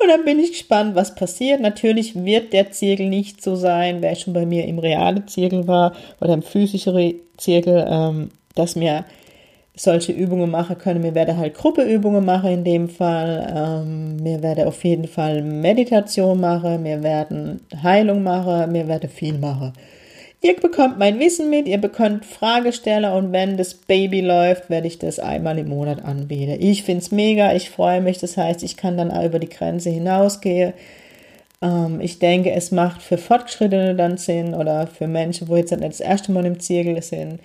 Und 0.00 0.08
dann 0.08 0.24
bin 0.24 0.40
ich 0.40 0.52
gespannt, 0.52 0.94
was 0.94 1.14
passiert. 1.14 1.60
Natürlich 1.60 2.14
wird 2.24 2.54
der 2.54 2.70
Zirkel 2.70 3.10
nicht 3.10 3.42
so 3.42 3.56
sein, 3.56 4.00
wer 4.00 4.14
schon 4.14 4.32
bei 4.32 4.46
mir 4.46 4.64
im 4.64 4.78
realen 4.78 5.28
Zirkel 5.28 5.68
war 5.68 5.94
oder 6.20 6.32
im 6.32 6.42
physischen 6.42 7.14
Zirkel, 7.36 7.86
ähm, 7.86 8.30
dass 8.54 8.74
mir 8.74 9.04
solche 9.76 10.12
Übungen 10.12 10.50
machen 10.50 10.78
können. 10.78 11.02
Mir 11.02 11.14
werde 11.14 11.36
halt 11.36 11.54
Gruppeübungen 11.54 12.24
machen 12.24 12.50
in 12.50 12.64
dem 12.64 12.88
Fall. 12.88 13.52
Ähm, 13.54 14.16
mir 14.16 14.42
werde 14.42 14.66
auf 14.66 14.82
jeden 14.84 15.08
Fall 15.08 15.42
Meditation 15.42 16.40
machen. 16.40 16.82
Mir 16.84 17.02
werden 17.02 17.60
Heilung 17.82 18.22
machen. 18.22 18.72
Mir 18.72 18.88
werde 18.88 19.08
viel 19.08 19.36
machen. 19.36 19.74
Ihr 20.44 20.56
bekommt 20.56 20.98
mein 20.98 21.20
Wissen 21.20 21.48
mit, 21.48 21.66
ihr 21.66 21.78
bekommt 21.78 22.26
Fragesteller 22.26 23.16
und 23.16 23.32
wenn 23.32 23.56
das 23.56 23.72
Baby 23.72 24.20
läuft, 24.20 24.68
werde 24.68 24.86
ich 24.86 24.98
das 24.98 25.18
einmal 25.18 25.58
im 25.58 25.70
Monat 25.70 26.04
anbieten. 26.04 26.58
Ich 26.60 26.82
finde 26.82 27.00
es 27.00 27.10
mega, 27.10 27.54
ich 27.54 27.70
freue 27.70 28.02
mich, 28.02 28.18
das 28.18 28.36
heißt, 28.36 28.62
ich 28.62 28.76
kann 28.76 28.98
dann 28.98 29.10
über 29.24 29.38
die 29.38 29.48
Grenze 29.48 29.88
hinausgehen. 29.88 30.74
Ähm, 31.62 31.98
ich 32.02 32.18
denke, 32.18 32.52
es 32.52 32.72
macht 32.72 33.00
für 33.00 33.16
Fortgeschrittene 33.16 33.94
dann 33.94 34.18
Sinn 34.18 34.52
oder 34.52 34.86
für 34.86 35.06
Menschen, 35.06 35.48
wo 35.48 35.56
jetzt 35.56 35.70
nicht 35.70 35.82
das 35.82 36.00
erste 36.00 36.30
Mal 36.30 36.44
im 36.44 36.60
Zirkel 36.60 37.00
sind, 37.00 37.40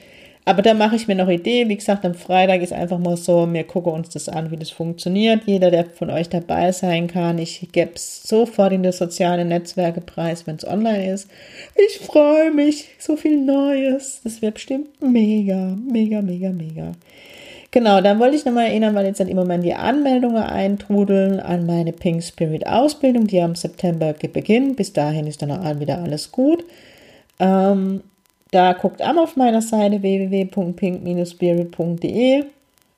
aber 0.50 0.64
da 0.64 0.74
mache 0.74 0.96
ich 0.96 1.08
mir 1.08 1.14
noch 1.14 1.30
Idee. 1.30 1.70
Wie 1.70 1.76
gesagt, 1.76 2.04
am 2.04 2.16
Freitag 2.16 2.64
ist 2.64 2.74
einfach 2.74 2.98
mal 2.98 3.18
so, 3.18 3.48
wir 3.54 3.64
gucken 3.66 3.94
uns 3.94 4.10
das 4.10 4.28
an, 4.28 4.50
wie 4.50 4.58
das 4.58 4.72
funktioniert. 4.72 5.44
Jeder, 5.46 5.70
der 5.70 5.86
von 5.86 6.10
euch 6.10 6.28
dabei 6.28 6.72
sein 6.72 7.06
kann, 7.06 7.38
ich 7.38 7.70
gebe 7.72 7.92
es 7.94 8.24
sofort 8.24 8.74
in 8.74 8.82
die 8.82 8.92
sozialen 8.92 9.50
Netzwerke 9.50 10.02
preis, 10.02 10.48
wenn 10.48 10.56
es 10.56 10.68
online 10.68 11.14
ist. 11.14 11.30
Ich 11.76 12.00
freue 12.00 12.52
mich, 12.52 12.88
so 12.98 13.16
viel 13.16 13.38
Neues. 13.38 14.22
Das 14.24 14.42
wird 14.42 14.56
bestimmt 14.56 14.88
mega, 15.02 15.78
mega, 15.88 16.24
mega, 16.24 16.50
mega. 16.50 16.94
Genau, 17.70 18.02
dann 18.02 18.20
wollte 18.20 18.36
ich 18.36 18.46
nochmal 18.46 18.70
erinnern, 18.70 18.96
weil 18.96 19.06
jetzt 19.06 19.20
dann 19.20 19.28
im 19.28 19.38
Moment 19.38 19.64
die 19.64 19.76
Anmeldungen 19.76 20.42
eintrudeln 20.42 21.40
an 21.40 21.68
meine 21.68 21.94
Pink 21.94 22.24
Spirit 22.24 22.66
Ausbildung, 22.66 23.28
die 23.28 23.40
am 23.40 23.54
September 23.54 24.14
beginnt. 24.14 24.78
Bis 24.78 24.94
dahin 24.94 25.28
ist 25.28 25.44
dann 25.44 25.52
auch 25.52 25.80
wieder 25.80 26.00
alles 26.00 26.32
gut. 26.32 26.66
Ähm, 27.40 28.02
da 28.52 28.74
guckt 28.74 29.02
an 29.02 29.18
auf 29.20 29.36
meiner 29.36 29.62
Seite 29.62 30.02
www.pink-spirit.de. 30.02 32.46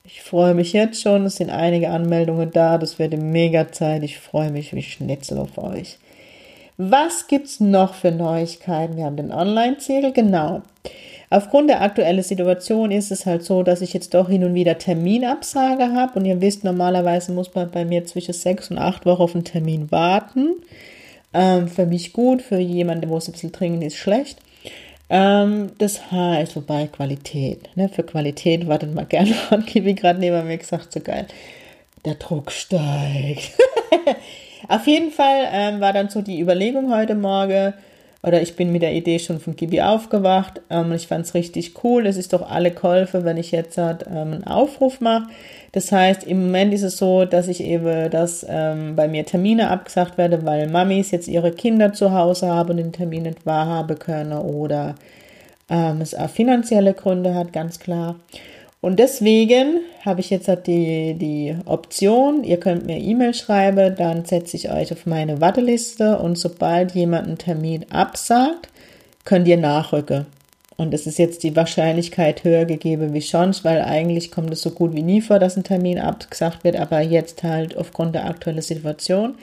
Ich 0.04 0.22
freue 0.22 0.54
mich 0.54 0.72
jetzt 0.72 1.00
schon. 1.00 1.26
Es 1.26 1.36
sind 1.36 1.50
einige 1.50 1.90
Anmeldungen 1.90 2.50
da. 2.50 2.78
Das 2.78 2.98
wird 2.98 3.16
mega 3.16 3.70
Zeit. 3.70 4.02
Ich 4.02 4.18
freue 4.18 4.50
mich 4.50 4.74
wie 4.74 4.82
Schnitzel 4.82 5.38
auf 5.38 5.58
euch. 5.58 5.98
Was 6.78 7.26
gibt's 7.26 7.60
noch 7.60 7.94
für 7.94 8.10
Neuigkeiten? 8.10 8.96
Wir 8.96 9.04
haben 9.04 9.16
den 9.16 9.30
Online-Zirkel, 9.30 10.12
genau. 10.12 10.62
Aufgrund 11.30 11.70
der 11.70 11.82
aktuellen 11.82 12.22
Situation 12.22 12.90
ist 12.90 13.12
es 13.12 13.26
halt 13.26 13.44
so, 13.44 13.62
dass 13.62 13.80
ich 13.80 13.92
jetzt 13.92 14.14
doch 14.14 14.28
hin 14.28 14.44
und 14.44 14.54
wieder 14.54 14.78
Terminabsage 14.78 15.92
habe. 15.92 16.18
Und 16.18 16.24
ihr 16.24 16.40
wisst, 16.40 16.64
normalerweise 16.64 17.32
muss 17.32 17.54
man 17.54 17.70
bei 17.70 17.84
mir 17.84 18.04
zwischen 18.04 18.34
sechs 18.34 18.70
und 18.70 18.78
acht 18.78 19.06
Wochen 19.06 19.22
auf 19.22 19.34
einen 19.34 19.44
Termin 19.44 19.90
warten. 19.90 20.54
Ähm, 21.32 21.68
für 21.68 21.86
mich 21.86 22.12
gut, 22.12 22.42
für 22.42 22.58
jemanden, 22.58 23.08
wo 23.08 23.18
es 23.18 23.28
ein 23.28 23.32
bisschen 23.32 23.52
dringend 23.52 23.84
ist, 23.84 23.96
schlecht. 23.96 24.38
Ähm, 25.14 25.72
das 25.76 26.10
heißt, 26.10 26.56
wobei 26.56 26.86
Qualität, 26.86 27.76
ne, 27.76 27.90
für 27.90 28.02
Qualität 28.02 28.66
wartet 28.66 28.94
man 28.94 29.06
gerne 29.06 29.34
an. 29.50 29.66
Kiwi 29.66 29.92
gerade 29.92 30.18
neben 30.18 30.46
mir 30.46 30.56
gesagt, 30.56 30.90
so 30.90 31.00
geil. 31.00 31.26
Der 32.06 32.14
Druck 32.14 32.50
steigt. 32.50 33.52
Auf 34.68 34.86
jeden 34.86 35.10
Fall 35.10 35.48
ähm, 35.52 35.80
war 35.80 35.92
dann 35.92 36.08
so 36.08 36.22
die 36.22 36.40
Überlegung 36.40 36.94
heute 36.94 37.14
Morgen, 37.14 37.74
oder 38.22 38.40
ich 38.40 38.54
bin 38.54 38.70
mit 38.70 38.82
der 38.82 38.94
Idee 38.94 39.18
schon 39.18 39.40
von 39.40 39.56
Gibi 39.56 39.80
aufgewacht. 39.80 40.60
Ähm, 40.70 40.92
ich 40.92 41.08
fand 41.08 41.26
es 41.26 41.34
richtig 41.34 41.82
cool. 41.82 42.06
Es 42.06 42.16
ist 42.16 42.32
doch 42.32 42.48
alle 42.48 42.70
Käufe, 42.70 43.24
wenn 43.24 43.36
ich 43.36 43.50
jetzt 43.50 43.76
halt, 43.78 44.06
ähm, 44.06 44.32
einen 44.32 44.44
Aufruf 44.44 45.00
mache. 45.00 45.28
Das 45.72 45.90
heißt, 45.90 46.24
im 46.24 46.44
Moment 46.46 46.72
ist 46.72 46.82
es 46.82 46.98
so, 46.98 47.24
dass 47.24 47.48
ich 47.48 47.64
eben, 47.64 48.10
dass 48.10 48.46
ähm, 48.48 48.94
bei 48.94 49.08
mir 49.08 49.24
Termine 49.24 49.70
abgesagt 49.70 50.18
werden, 50.18 50.44
weil 50.44 50.68
Mamis 50.68 51.10
jetzt 51.10 51.28
ihre 51.28 51.50
Kinder 51.50 51.92
zu 51.92 52.12
Hause 52.12 52.48
haben 52.48 52.70
und 52.70 52.76
den 52.76 52.92
Termin 52.92 53.24
nicht 53.24 53.44
wahrhaben 53.44 53.98
können 53.98 54.38
oder 54.38 54.94
ähm, 55.68 56.00
es 56.00 56.14
auch 56.14 56.30
finanzielle 56.30 56.94
Gründe 56.94 57.34
hat, 57.34 57.52
ganz 57.52 57.80
klar. 57.80 58.16
Und 58.82 58.98
deswegen 58.98 59.78
habe 60.04 60.18
ich 60.18 60.30
jetzt 60.30 60.50
die, 60.66 61.14
die 61.14 61.56
Option, 61.66 62.42
ihr 62.42 62.58
könnt 62.58 62.84
mir 62.84 62.98
E-Mail 62.98 63.32
schreiben, 63.32 63.94
dann 63.96 64.24
setze 64.24 64.56
ich 64.56 64.72
euch 64.72 64.92
auf 64.92 65.06
meine 65.06 65.40
Warteliste 65.40 66.18
und 66.18 66.36
sobald 66.36 66.90
jemand 66.90 67.28
einen 67.28 67.38
Termin 67.38 67.86
absagt, 67.92 68.68
könnt 69.24 69.46
ihr 69.46 69.56
nachrücken. 69.56 70.26
Und 70.76 70.92
es 70.94 71.06
ist 71.06 71.20
jetzt 71.20 71.44
die 71.44 71.54
Wahrscheinlichkeit 71.54 72.42
höher 72.42 72.64
gegeben 72.64 73.14
wie 73.14 73.20
sonst, 73.20 73.64
weil 73.64 73.82
eigentlich 73.82 74.32
kommt 74.32 74.52
es 74.52 74.62
so 74.62 74.72
gut 74.72 74.96
wie 74.96 75.02
nie 75.04 75.20
vor, 75.20 75.38
dass 75.38 75.56
ein 75.56 75.62
Termin 75.62 76.00
abgesagt 76.00 76.64
wird, 76.64 76.74
aber 76.74 77.00
jetzt 77.02 77.44
halt 77.44 77.76
aufgrund 77.76 78.16
der 78.16 78.26
aktuellen 78.26 78.62
Situation. 78.62 79.36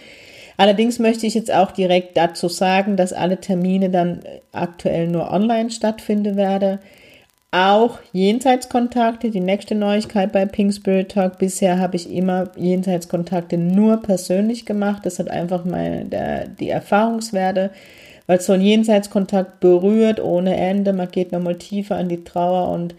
Allerdings 0.58 1.00
möchte 1.00 1.26
ich 1.26 1.36
jetzt 1.36 1.54
auch 1.54 1.72
direkt 1.72 2.18
dazu 2.18 2.50
sagen, 2.50 2.98
dass 2.98 3.14
alle 3.14 3.40
Termine 3.40 3.90
dann 3.90 4.20
aktuell 4.52 5.08
nur 5.08 5.32
online 5.32 5.72
stattfinden 5.72 6.36
werden. 6.36 6.80
Auch 7.52 8.00
Jenseitskontakte, 8.14 9.32
die 9.32 9.40
nächste 9.40 9.74
Neuigkeit 9.74 10.32
bei 10.32 10.46
Pink 10.46 10.74
Spirit 10.74 11.12
Talk. 11.12 11.40
Bisher 11.40 11.80
habe 11.80 11.96
ich 11.96 12.12
immer 12.12 12.52
Jenseitskontakte 12.56 13.58
nur 13.58 13.98
persönlich 13.98 14.66
gemacht. 14.66 15.06
Das 15.06 15.18
hat 15.18 15.30
einfach 15.30 15.64
der, 15.66 16.48
die 16.48 16.70
Erfahrungswerte 16.70 17.72
weil 18.30 18.40
so 18.40 18.54
ein 18.54 18.62
Jenseitskontakt 18.62 19.60
berührt 19.60 20.20
ohne 20.20 20.56
Ende. 20.56 20.94
Man 20.94 21.10
geht 21.10 21.32
nochmal 21.32 21.56
tiefer 21.56 21.96
an 21.96 22.10
die 22.10 22.24
Trauer 22.24 22.72
und 22.72 22.94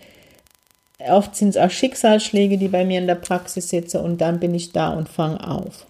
oft 1.08 1.36
sind 1.36 1.50
es 1.50 1.56
auch 1.56 1.70
Schicksalsschläge, 1.70 2.58
die 2.58 2.66
bei 2.66 2.84
mir 2.84 2.98
in 2.98 3.06
der 3.06 3.14
Praxis 3.14 3.68
sitzen 3.68 3.98
und 3.98 4.20
dann 4.20 4.40
bin 4.40 4.56
ich 4.56 4.72
da 4.72 4.92
und 4.92 5.08
fange 5.08 5.48
auf. 5.48 5.86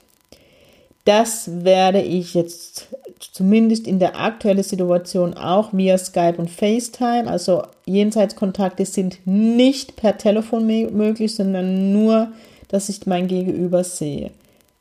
Das 1.06 1.64
werde 1.64 2.02
ich 2.02 2.34
jetzt 2.34 2.88
zumindest 3.20 3.86
in 3.86 3.98
der 3.98 4.18
aktuellen 4.18 4.62
Situation 4.62 5.34
auch 5.34 5.72
via 5.72 5.98
Skype 5.98 6.36
und 6.38 6.50
FaceTime. 6.50 7.28
Also 7.28 7.62
Jenseitskontakte 7.86 8.84
sind 8.84 9.18
nicht 9.24 9.96
per 9.96 10.18
Telefon 10.18 10.66
möglich, 10.66 11.34
sondern 11.34 11.92
nur, 11.92 12.28
dass 12.68 12.88
ich 12.88 13.06
mein 13.06 13.28
Gegenüber 13.28 13.84
sehe. 13.84 14.30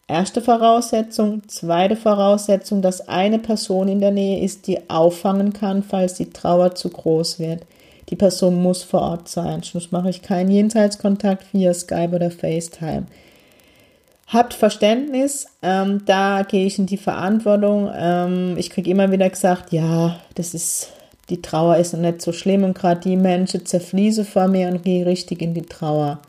Erste 0.07 0.41
Voraussetzung. 0.41 1.43
Zweite 1.47 1.95
Voraussetzung, 1.95 2.81
dass 2.81 3.07
eine 3.07 3.37
Person 3.37 3.87
in 3.87 3.99
der 3.99 4.11
Nähe 4.11 4.43
ist, 4.43 4.65
die 4.65 4.89
auffangen 4.89 5.53
kann, 5.53 5.83
falls 5.83 6.15
die 6.15 6.31
Trauer 6.31 6.73
zu 6.73 6.89
groß 6.89 7.37
wird. 7.39 7.63
Die 8.09 8.15
Person 8.15 8.61
muss 8.61 8.81
vor 8.81 9.01
Ort 9.01 9.29
sein. 9.29 9.61
Sonst 9.61 9.91
mache 9.91 10.09
ich 10.09 10.23
keinen 10.23 10.49
Jenseitskontakt 10.49 11.53
via 11.53 11.73
Skype 11.73 12.15
oder 12.15 12.31
FaceTime. 12.31 13.05
Habt 14.31 14.53
Verständnis, 14.53 15.47
ähm, 15.63 16.05
da 16.05 16.43
gehe 16.43 16.67
ich 16.67 16.77
in 16.77 16.85
die 16.85 16.97
Verantwortung. 16.97 17.91
Ähm, 17.91 18.57
ich 18.57 18.69
kriege 18.69 18.91
immer 18.91 19.11
wieder 19.11 19.27
gesagt, 19.27 19.71
ja, 19.71 20.19
das 20.35 20.53
ist, 20.53 20.91
die 21.29 21.41
Trauer 21.41 21.77
ist 21.77 21.93
noch 21.93 22.01
nicht 22.01 22.21
so 22.21 22.31
schlimm 22.31 22.63
und 22.63 22.77
gerade 22.77 23.01
die 23.01 23.15
Menschen 23.15 23.65
zerfließen 23.65 24.25
vor 24.25 24.47
mir 24.47 24.67
und 24.67 24.83
gehe 24.83 25.07
richtig 25.07 25.41
in 25.41 25.55
die 25.55 25.63
Trauer. 25.63 26.19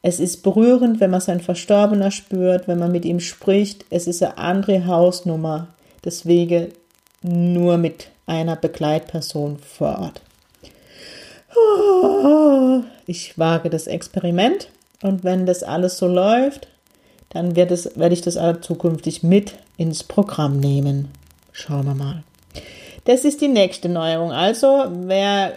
Es 0.00 0.20
ist 0.20 0.42
berührend, 0.42 0.98
wenn 0.98 1.10
man 1.10 1.20
sein 1.20 1.40
Verstorbener 1.40 2.10
spürt, 2.10 2.66
wenn 2.66 2.78
man 2.78 2.92
mit 2.92 3.04
ihm 3.04 3.20
spricht. 3.20 3.84
Es 3.90 4.06
ist 4.06 4.22
eine 4.22 4.38
andere 4.38 4.86
Hausnummer. 4.86 5.68
Deswegen 6.02 6.68
nur 7.20 7.76
mit 7.76 8.08
einer 8.24 8.56
Begleitperson 8.56 9.58
vor 9.58 9.98
Ort. 9.98 10.22
Ich 13.06 13.38
wage 13.38 13.68
das 13.68 13.86
Experiment 13.86 14.68
und 15.02 15.24
wenn 15.24 15.44
das 15.44 15.62
alles 15.62 15.98
so 15.98 16.06
läuft, 16.06 16.68
dann 17.36 17.54
wird 17.54 17.70
werde 17.96 18.14
ich 18.14 18.22
das 18.22 18.38
zukünftig 18.62 19.22
mit 19.22 19.56
ins 19.76 20.02
Programm 20.02 20.58
nehmen. 20.58 21.08
Schauen 21.52 21.84
wir 21.84 21.94
mal. 21.94 22.22
Das 23.04 23.24
ist 23.24 23.40
die 23.40 23.48
nächste 23.48 23.88
Neuerung. 23.88 24.32
Also, 24.32 24.86
wer 24.90 25.52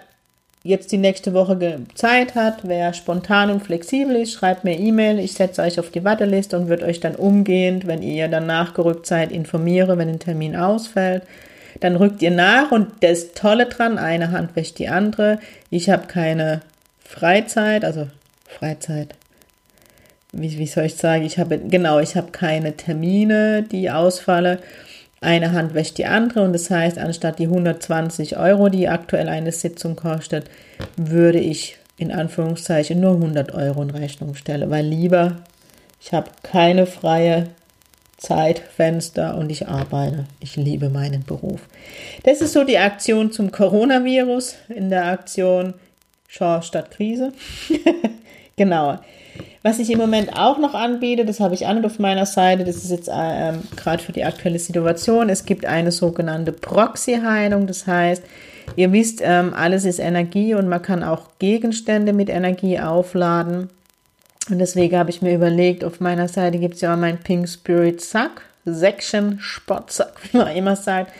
jetzt 0.64 0.92
die 0.92 0.98
nächste 0.98 1.34
Woche 1.34 1.80
Zeit 1.96 2.36
hat, 2.36 2.68
wer 2.68 2.94
spontan 2.94 3.50
und 3.50 3.64
flexibel 3.64 4.18
ist, 4.18 4.34
schreibt 4.34 4.66
mir 4.66 4.78
E-Mail. 4.78 5.20
Ich 5.20 5.34
setze 5.34 5.62
euch 5.62 5.80
auf 5.80 5.90
die 5.90 6.04
Warteliste 6.04 6.58
und 6.60 6.68
würde 6.68 6.86
euch 6.86 7.00
dann 7.00 7.16
umgehend, 7.16 7.88
wenn 7.88 8.04
ihr 8.04 8.28
dann 8.28 8.46
nachgerückt 8.46 9.06
seid, 9.06 9.32
informiere, 9.32 9.98
wenn 9.98 10.10
ein 10.10 10.20
Termin 10.20 10.58
ausfällt. 10.58 11.24
Dann 11.80 11.96
rückt 11.96 12.22
ihr 12.22 12.32
nach 12.32 12.72
und 12.72 12.88
das 13.02 13.32
Tolle 13.32 13.68
dran, 13.68 13.98
eine 13.98 14.32
Hand 14.32 14.56
wäscht 14.58 14.80
die 14.80 14.90
andere. 14.90 15.40
Ich 15.70 15.90
habe 15.90 16.08
keine 16.08 16.60
Freizeit, 17.06 17.86
also 17.86 18.08
Freizeit. 18.46 19.16
Wie, 20.32 20.58
wie 20.58 20.68
soll 20.68 20.86
ich 20.86 20.96
sagen? 20.96 21.26
Ich 21.26 21.40
habe, 21.40 21.58
genau, 21.58 22.00
ich 22.00 22.16
habe 22.16 22.32
keine 22.32 22.76
Termine, 22.78 23.64
die 23.64 23.90
ausfallen. 23.90 24.60
Eine 25.22 25.52
Hand 25.52 25.74
wäscht 25.74 25.98
die 25.98 26.06
andere 26.06 26.44
und 26.44 26.54
das 26.54 26.70
heißt, 26.70 26.98
anstatt 26.98 27.40
die 27.40 27.48
120 27.48 28.38
Euro, 28.38 28.70
die 28.70 28.88
aktuell 28.88 29.28
eine 29.28 29.52
Sitzung 29.52 29.96
kostet, 29.96 30.50
würde 30.96 31.40
ich 31.40 31.78
in 31.98 32.12
Anführungszeichen 32.12 33.00
nur 33.00 33.16
100 33.16 33.54
Euro 33.54 33.82
in 33.82 33.90
Rechnung 33.90 34.36
stellen, 34.36 34.70
weil 34.70 34.86
lieber, 34.86 35.38
ich 36.00 36.14
habe 36.14 36.30
keine 36.44 36.86
freie 36.86 37.50
Zeitfenster 38.20 39.38
und 39.38 39.50
ich 39.50 39.68
arbeite. 39.68 40.26
Ich 40.40 40.56
liebe 40.56 40.90
meinen 40.90 41.24
Beruf. 41.24 41.62
Das 42.24 42.42
ist 42.42 42.54
so 42.54 42.64
die 42.64 42.78
Aktion 42.78 43.32
zum 43.32 43.52
Coronavirus 43.52 44.56
in 44.70 44.90
der 44.90 45.06
Aktion 45.06 45.74
Chance 46.30 46.68
statt 46.68 46.92
Krise. 46.92 47.34
genau. 48.56 49.00
Was 49.62 49.80
ich 49.80 49.92
im 49.92 50.00
Moment 50.00 50.38
auch 50.38 50.58
noch 50.58 50.74
anbiete, 50.74 51.26
das 51.26 51.42
habe 51.42 51.54
ich 51.54 51.68
an 51.68 51.78
und 51.78 51.86
auf 51.86 52.00
meiner 52.00 52.26
Seite, 52.26 52.64
das 52.64 52.78
ist 52.78 52.92
jetzt 52.92 53.10
ähm, 53.14 53.62
gerade 53.76 54.02
für 54.02 54.14
die 54.14 54.24
aktuelle 54.24 54.60
Situation, 54.60 55.28
es 55.28 55.46
gibt 55.46 55.66
eine 55.66 55.92
sogenannte 55.92 56.54
Proxy-Heilung, 56.54 57.68
das 57.68 57.86
heißt, 57.86 58.24
ihr 58.78 58.94
wisst, 58.94 59.20
ähm, 59.22 59.54
alles 59.54 59.84
ist 59.84 60.00
Energie 60.00 60.54
und 60.54 60.70
man 60.70 60.82
kann 60.82 61.04
auch 61.04 61.24
Gegenstände 61.40 62.14
mit 62.14 62.30
Energie 62.30 62.80
aufladen. 62.80 63.70
Und 64.50 64.60
deswegen 64.60 64.98
habe 64.98 65.10
ich 65.10 65.22
mir 65.22 65.36
überlegt, 65.36 65.84
auf 65.84 66.00
meiner 66.00 66.30
Seite 66.30 66.58
gibt 66.58 66.76
es 66.76 66.82
ja 66.82 66.94
auch 66.94 66.98
mein 66.98 67.18
Pink 67.18 67.50
Spirit 67.50 68.00
Sack, 68.02 68.44
Section 68.66 69.40
Sportsack, 69.42 70.14
wie 70.32 70.38
man 70.38 70.56
immer 70.56 70.78
sagt. 70.78 71.12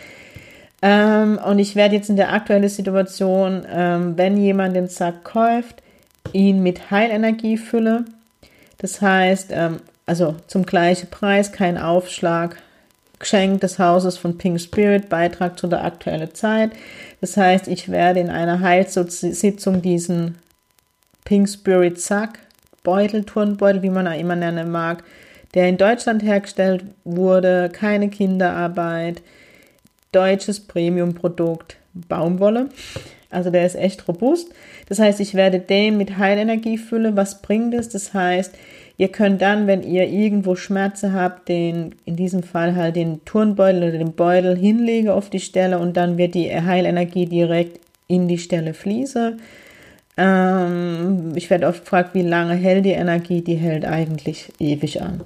Ähm, 0.80 1.38
und 1.44 1.58
ich 1.58 1.76
werde 1.76 1.96
jetzt 1.96 2.08
in 2.08 2.16
der 2.16 2.32
aktuellen 2.32 2.68
Situation, 2.70 3.66
ähm, 3.70 4.16
wenn 4.16 4.38
jemand 4.38 4.74
den 4.74 4.88
Sack 4.88 5.24
kauft, 5.24 5.82
ihn 6.32 6.62
mit 6.62 6.90
Heilenergie 6.90 7.58
fülle. 7.58 8.06
Das 8.80 9.00
heißt, 9.00 9.50
ähm, 9.52 9.80
also 10.06 10.34
zum 10.46 10.66
gleichen 10.66 11.08
Preis, 11.08 11.52
kein 11.52 11.78
Aufschlag, 11.78 12.56
Geschenk 13.18 13.60
des 13.60 13.78
Hauses 13.78 14.16
von 14.16 14.38
Pink 14.38 14.60
Spirit, 14.60 15.08
Beitrag 15.10 15.58
zu 15.58 15.66
der 15.66 15.84
aktuellen 15.84 16.34
Zeit. 16.34 16.72
Das 17.20 17.36
heißt, 17.36 17.68
ich 17.68 17.90
werde 17.90 18.20
in 18.20 18.30
einer 18.30 18.60
Heilsitzung 18.60 19.82
diesen 19.82 20.38
Pink 21.24 21.48
Spirit 21.48 22.00
Sack, 22.00 22.38
Beutel, 22.82 23.24
Turnbeutel, 23.24 23.82
wie 23.82 23.90
man 23.90 24.08
auch 24.08 24.18
immer 24.18 24.36
nennen 24.36 24.70
mag, 24.70 25.04
der 25.52 25.68
in 25.68 25.76
Deutschland 25.76 26.22
hergestellt 26.22 26.84
wurde, 27.04 27.68
keine 27.70 28.08
Kinderarbeit, 28.08 29.22
deutsches 30.12 30.60
Premium-Produkt, 30.60 31.76
Baumwolle. 31.92 32.70
Also 33.30 33.50
der 33.50 33.64
ist 33.64 33.76
echt 33.76 34.06
robust. 34.08 34.48
Das 34.88 34.98
heißt, 34.98 35.20
ich 35.20 35.34
werde 35.34 35.60
den 35.60 35.96
mit 35.96 36.18
Heilenergie 36.18 36.78
füllen. 36.78 37.16
Was 37.16 37.42
bringt 37.42 37.74
es? 37.74 37.88
Das 37.88 38.12
heißt, 38.12 38.54
ihr 38.98 39.08
könnt 39.08 39.40
dann, 39.40 39.66
wenn 39.66 39.82
ihr 39.82 40.08
irgendwo 40.08 40.56
Schmerzen 40.56 41.12
habt, 41.12 41.48
den, 41.48 41.94
in 42.04 42.16
diesem 42.16 42.42
Fall 42.42 42.74
halt 42.74 42.96
den 42.96 43.24
Turnbeutel 43.24 43.84
oder 43.84 43.98
den 43.98 44.12
Beutel 44.12 44.56
hinlegen 44.56 45.08
auf 45.08 45.30
die 45.30 45.40
Stelle 45.40 45.78
und 45.78 45.96
dann 45.96 46.18
wird 46.18 46.34
die 46.34 46.50
Heilenergie 46.52 47.26
direkt 47.26 47.80
in 48.08 48.26
die 48.26 48.38
Stelle 48.38 48.74
fließen. 48.74 49.40
Ähm, 50.16 51.32
ich 51.36 51.48
werde 51.48 51.68
oft 51.68 51.82
gefragt, 51.82 52.10
wie 52.14 52.22
lange 52.22 52.54
hält 52.54 52.84
die 52.84 52.90
Energie? 52.90 53.42
Die 53.42 53.54
hält 53.54 53.84
eigentlich 53.84 54.52
ewig 54.58 55.00
an. 55.00 55.22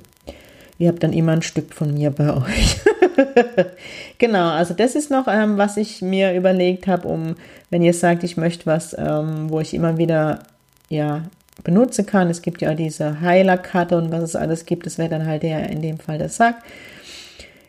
Ihr 0.79 0.89
habt 0.89 1.03
dann 1.03 1.13
immer 1.13 1.33
ein 1.33 1.43
Stück 1.43 1.73
von 1.73 1.95
mir 1.95 2.11
bei 2.11 2.37
euch. 2.37 2.81
genau, 4.18 4.50
also 4.50 4.75
das 4.75 4.94
ist 4.94 5.11
noch, 5.11 5.26
ähm, 5.28 5.59
was 5.59 5.76
ich 5.76 6.02
mir 6.02 6.35
überlegt 6.35 6.87
habe, 6.87 7.09
um, 7.09 7.37
wenn 7.70 7.83
ihr 7.83 7.94
sagt, 7.94 8.24
ich 8.24 8.37
möchte 8.37 8.66
was, 8.66 8.96
ähm, 8.98 9.50
wo 9.50 9.61
ich 9.61 9.74
immer 9.74 9.98
wieder, 9.98 10.40
ja, 10.88 11.22
benutzen 11.62 12.07
kann. 12.07 12.31
Es 12.31 12.42
gibt 12.42 12.62
ja 12.62 12.74
diese 12.74 13.20
Heilerkarte 13.20 13.96
und 13.96 14.11
was 14.11 14.22
es 14.22 14.37
alles 14.37 14.66
gibt. 14.66 14.87
Das 14.87 14.98
wäre 14.98 15.09
dann 15.09 15.27
halt 15.27 15.42
der, 15.42 15.70
in 15.70 15.83
dem 15.83 15.98
Fall 15.98 16.18
der 16.18 16.29
Sack. 16.29 16.57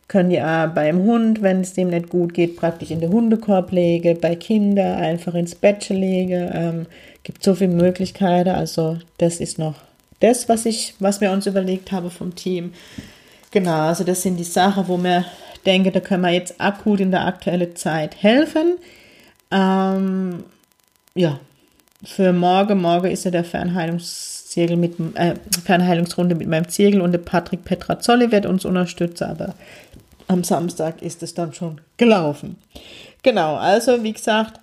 Könnt 0.08 0.32
ihr 0.32 0.72
beim 0.74 1.00
Hund, 1.04 1.42
wenn 1.42 1.62
es 1.62 1.74
dem 1.74 1.90
nicht 1.90 2.10
gut 2.10 2.34
geht, 2.34 2.58
praktisch 2.58 2.92
in 2.92 3.00
den 3.00 3.12
Hundekorb 3.12 3.72
legen. 3.72 4.20
Bei 4.22 4.36
Kindern 4.36 5.00
einfach 5.00 5.34
ins 5.34 5.56
Bett 5.56 5.90
legen. 5.90 6.50
Ähm, 6.54 6.86
gibt 7.24 7.44
so 7.44 7.56
viele 7.56 7.74
Möglichkeiten. 7.74 8.50
Also 8.50 8.98
das 9.18 9.40
ist 9.40 9.58
noch 9.58 9.76
das, 10.20 10.48
was 10.48 10.66
ich, 10.66 10.94
was 11.00 11.22
wir 11.22 11.32
uns 11.32 11.48
überlegt 11.48 11.92
haben 11.92 12.12
vom 12.12 12.36
Team. 12.36 12.74
Genau, 13.56 13.88
also 13.88 14.04
das 14.04 14.22
sind 14.22 14.36
die 14.36 14.44
Sachen, 14.44 14.90
wo 14.90 15.02
wir 15.02 15.24
denken, 15.66 15.94
da 15.94 16.02
können 16.02 16.24
wir 16.24 16.32
jetzt 16.32 16.60
akut 16.60 17.00
in 17.00 17.12
der 17.12 17.26
aktuellen 17.26 17.74
Zeit 17.78 18.22
helfen. 18.22 18.76
Ähm, 19.50 20.44
ja, 21.14 21.40
für 22.04 22.34
morgen, 22.34 22.82
morgen 22.82 23.10
ist 23.10 23.24
ja 23.24 23.32
der 23.32 23.46
Fernheilungszirkel 23.46 24.76
mit, 24.76 25.00
äh, 25.14 25.36
Fernheilungsrunde 25.64 26.36
mit 26.36 26.50
meinem 26.50 26.68
Zirkel 26.68 27.00
und 27.00 27.14
der 27.14 27.20
Patrick 27.20 27.64
Petrazzoli 27.64 28.30
wird 28.30 28.46
uns 28.46 28.66
unterstützen, 28.66 29.24
aber 29.24 29.56
am 30.28 30.44
Samstag 30.44 31.02
ist 31.02 31.24
es 31.24 31.34
dann 31.34 31.54
schon 31.54 31.80
gelaufen. 31.96 32.58
Genau, 33.24 33.56
also 33.56 34.04
wie 34.04 34.12
gesagt, 34.12 34.60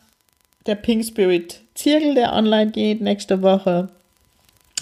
der 0.66 0.74
Pink 0.74 1.06
Spirit 1.06 1.62
Zirkel, 1.74 2.14
der 2.14 2.34
online 2.34 2.72
geht 2.72 3.00
nächste 3.00 3.40
Woche. 3.40 3.88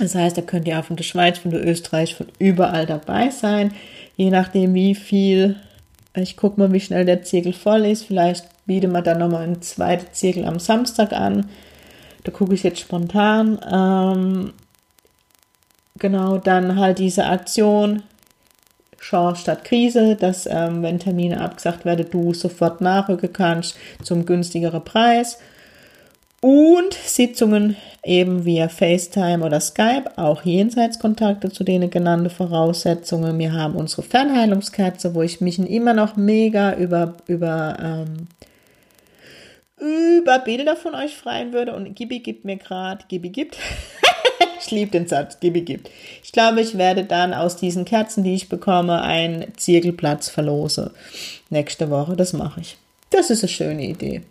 Das 0.00 0.14
heißt, 0.14 0.36
da 0.36 0.42
könnt 0.42 0.66
ihr 0.66 0.78
auch 0.78 0.84
von 0.84 0.96
der 0.96 1.04
Schweiz, 1.04 1.38
von 1.38 1.50
der 1.50 1.64
Österreich, 1.64 2.14
von 2.14 2.26
überall 2.38 2.86
dabei 2.86 3.30
sein. 3.30 3.72
Je 4.20 4.28
nachdem, 4.28 4.74
wie 4.74 4.94
viel. 4.94 5.56
Ich 6.14 6.36
gucke 6.36 6.60
mal, 6.60 6.70
wie 6.74 6.80
schnell 6.80 7.06
der 7.06 7.22
Zirkel 7.22 7.54
voll 7.54 7.86
ist. 7.86 8.04
Vielleicht 8.04 8.44
biete 8.66 8.86
man 8.86 9.02
dann 9.02 9.18
nochmal 9.18 9.44
einen 9.44 9.62
zweiten 9.62 10.12
Zirkel 10.12 10.44
am 10.44 10.58
Samstag 10.58 11.14
an. 11.14 11.48
Da 12.24 12.30
gucke 12.30 12.52
ich 12.52 12.62
jetzt 12.62 12.80
spontan. 12.80 13.58
Ähm, 13.72 14.52
genau, 15.98 16.36
dann 16.36 16.78
halt 16.78 16.98
diese 16.98 17.24
Aktion 17.24 18.02
Chance 19.00 19.40
statt 19.40 19.64
Krise, 19.64 20.16
dass 20.16 20.44
ähm, 20.44 20.82
wenn 20.82 20.98
Termine 20.98 21.40
abgesagt 21.40 21.86
werden, 21.86 22.10
du 22.10 22.34
sofort 22.34 22.82
nachrücken 22.82 23.32
kannst 23.32 23.78
zum 24.02 24.26
günstigeren 24.26 24.84
Preis 24.84 25.38
und 26.40 26.94
Sitzungen 26.94 27.76
eben 28.02 28.46
via 28.46 28.68
FaceTime 28.68 29.44
oder 29.44 29.60
Skype, 29.60 30.10
auch 30.16 30.42
Jenseitskontakte 30.42 31.50
zu 31.50 31.64
denen 31.64 31.90
genannte 31.90 32.30
Voraussetzungen. 32.30 33.38
Wir 33.38 33.52
haben 33.52 33.76
unsere 33.76 34.02
Fernheilungskerze, 34.02 35.14
wo 35.14 35.22
ich 35.22 35.40
mich 35.42 35.58
immer 35.58 35.92
noch 35.92 36.16
mega 36.16 36.74
über, 36.76 37.16
über, 37.26 37.76
ähm, 37.78 38.28
über 39.78 40.38
Bilder 40.38 40.76
von 40.76 40.94
euch 40.94 41.14
freuen 41.14 41.52
würde. 41.52 41.74
Und 41.74 41.94
Gibi 41.94 42.20
gibt 42.20 42.46
mir 42.46 42.56
gerade, 42.56 43.04
Gibi 43.08 43.28
gibt, 43.28 43.58
ich 44.60 44.70
liebe 44.70 44.92
den 44.92 45.06
Satz, 45.06 45.40
Gibi 45.40 45.60
gibt. 45.60 45.90
Ich 46.24 46.32
glaube, 46.32 46.62
ich 46.62 46.78
werde 46.78 47.04
dann 47.04 47.34
aus 47.34 47.56
diesen 47.56 47.84
Kerzen, 47.84 48.24
die 48.24 48.34
ich 48.34 48.48
bekomme, 48.48 49.02
einen 49.02 49.54
Zirkelplatz 49.58 50.30
verlose. 50.30 50.92
Nächste 51.50 51.90
Woche, 51.90 52.16
das 52.16 52.32
mache 52.32 52.62
ich. 52.62 52.78
Das 53.10 53.28
ist 53.28 53.42
eine 53.42 53.48
schöne 53.48 53.84
Idee 53.84 54.22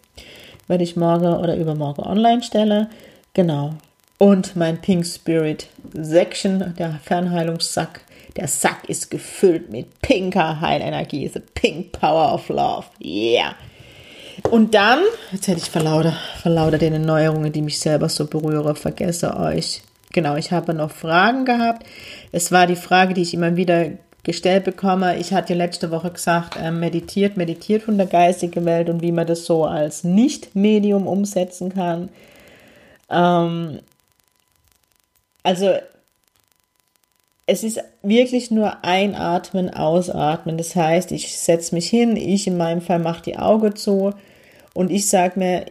werde 0.69 0.83
ich 0.85 0.95
morgen 0.95 1.25
oder 1.25 1.57
übermorgen 1.57 2.03
online 2.03 2.41
stellen. 2.41 2.87
Genau. 3.33 3.73
Und 4.17 4.55
mein 4.55 4.79
Pink 4.79 5.05
Spirit 5.05 5.67
Section, 5.93 6.73
der 6.77 6.99
Fernheilungssack. 7.03 8.01
Der 8.37 8.47
Sack 8.47 8.87
ist 8.87 9.09
gefüllt 9.09 9.71
mit 9.71 10.01
pinker 10.01 10.61
Heilenergie. 10.61 11.27
The 11.27 11.39
Pink 11.39 11.91
Power 11.93 12.33
of 12.33 12.47
Love. 12.49 12.85
Yeah. 13.01 13.55
Und 14.49 14.73
dann, 14.73 14.99
jetzt 15.31 15.47
hätte 15.47 15.59
ich 15.59 15.69
verlauter, 15.69 16.15
verlauter 16.41 16.77
den 16.77 17.01
Neuerungen, 17.01 17.51
die 17.51 17.61
mich 17.61 17.79
selber 17.79 18.07
so 18.07 18.25
berühren, 18.27 18.75
vergesse 18.75 19.35
euch. 19.35 19.81
Genau, 20.11 20.35
ich 20.35 20.51
habe 20.51 20.73
noch 20.73 20.91
Fragen 20.91 21.45
gehabt. 21.45 21.85
Es 22.31 22.51
war 22.51 22.67
die 22.67 22.75
Frage, 22.75 23.13
die 23.13 23.21
ich 23.21 23.33
immer 23.33 23.55
wieder 23.55 23.91
gestellt 24.29 24.63
bekomme. 24.63 25.17
Ich 25.17 25.33
hatte 25.33 25.55
letzte 25.55 25.89
Woche 25.89 26.11
gesagt, 26.11 26.55
äh, 26.55 26.69
meditiert, 26.69 27.35
meditiert 27.35 27.81
von 27.81 27.97
der 27.97 28.05
geistigen 28.05 28.63
Welt 28.63 28.87
und 28.87 29.01
wie 29.01 29.11
man 29.11 29.25
das 29.25 29.45
so 29.45 29.65
als 29.65 30.03
Nicht-Medium 30.03 31.07
umsetzen 31.07 31.73
kann. 31.73 32.09
Ähm, 33.09 33.79
also 35.41 35.73
es 37.47 37.63
ist 37.63 37.79
wirklich 38.03 38.51
nur 38.51 38.83
einatmen, 38.83 39.73
ausatmen. 39.73 40.59
Das 40.59 40.75
heißt, 40.75 41.11
ich 41.11 41.35
setze 41.35 41.73
mich 41.73 41.89
hin, 41.89 42.15
ich 42.15 42.45
in 42.45 42.55
meinem 42.55 42.81
Fall 42.81 42.99
mache 42.99 43.23
die 43.23 43.39
Augen 43.39 43.75
zu 43.75 44.13
und 44.75 44.91
ich 44.91 45.09
sage 45.09 45.39
mir, 45.39 45.65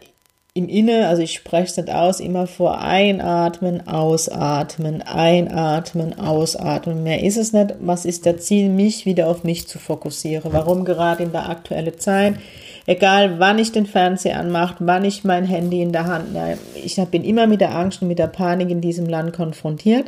im 0.55 0.67
Inne, 0.67 1.07
also 1.07 1.21
ich 1.21 1.33
spreche 1.33 1.65
es 1.65 1.77
nicht 1.77 1.91
aus, 1.91 2.19
immer 2.19 2.47
vor 2.47 2.81
einatmen, 2.81 3.87
ausatmen, 3.87 5.03
einatmen, 5.03 6.17
ausatmen. 6.17 7.03
Mehr 7.03 7.23
ist 7.23 7.37
es 7.37 7.53
nicht. 7.53 7.75
Was 7.79 8.03
ist 8.03 8.25
der 8.25 8.39
Ziel, 8.39 8.69
mich 8.69 9.05
wieder 9.05 9.27
auf 9.27 9.43
mich 9.43 9.67
zu 9.67 9.77
fokussieren? 9.77 10.51
Warum 10.51 10.85
gerade 10.85 11.23
in 11.23 11.31
der 11.31 11.49
aktuellen 11.49 11.99
Zeit? 11.99 12.35
Egal, 12.87 13.39
wann 13.39 13.59
ich 13.59 13.71
den 13.71 13.85
Fernseher 13.85 14.39
anmache, 14.39 14.77
wann 14.79 15.05
ich 15.05 15.23
mein 15.23 15.45
Handy 15.45 15.83
in 15.83 15.91
der 15.91 16.05
Hand 16.05 16.33
nehme. 16.33 16.57
Ich 16.83 16.95
bin 16.95 17.23
immer 17.23 17.45
mit 17.45 17.61
der 17.61 17.75
Angst 17.75 18.01
und 18.01 18.07
mit 18.07 18.17
der 18.17 18.27
Panik 18.27 18.71
in 18.71 18.81
diesem 18.81 19.05
Land 19.05 19.33
konfrontiert. 19.33 20.05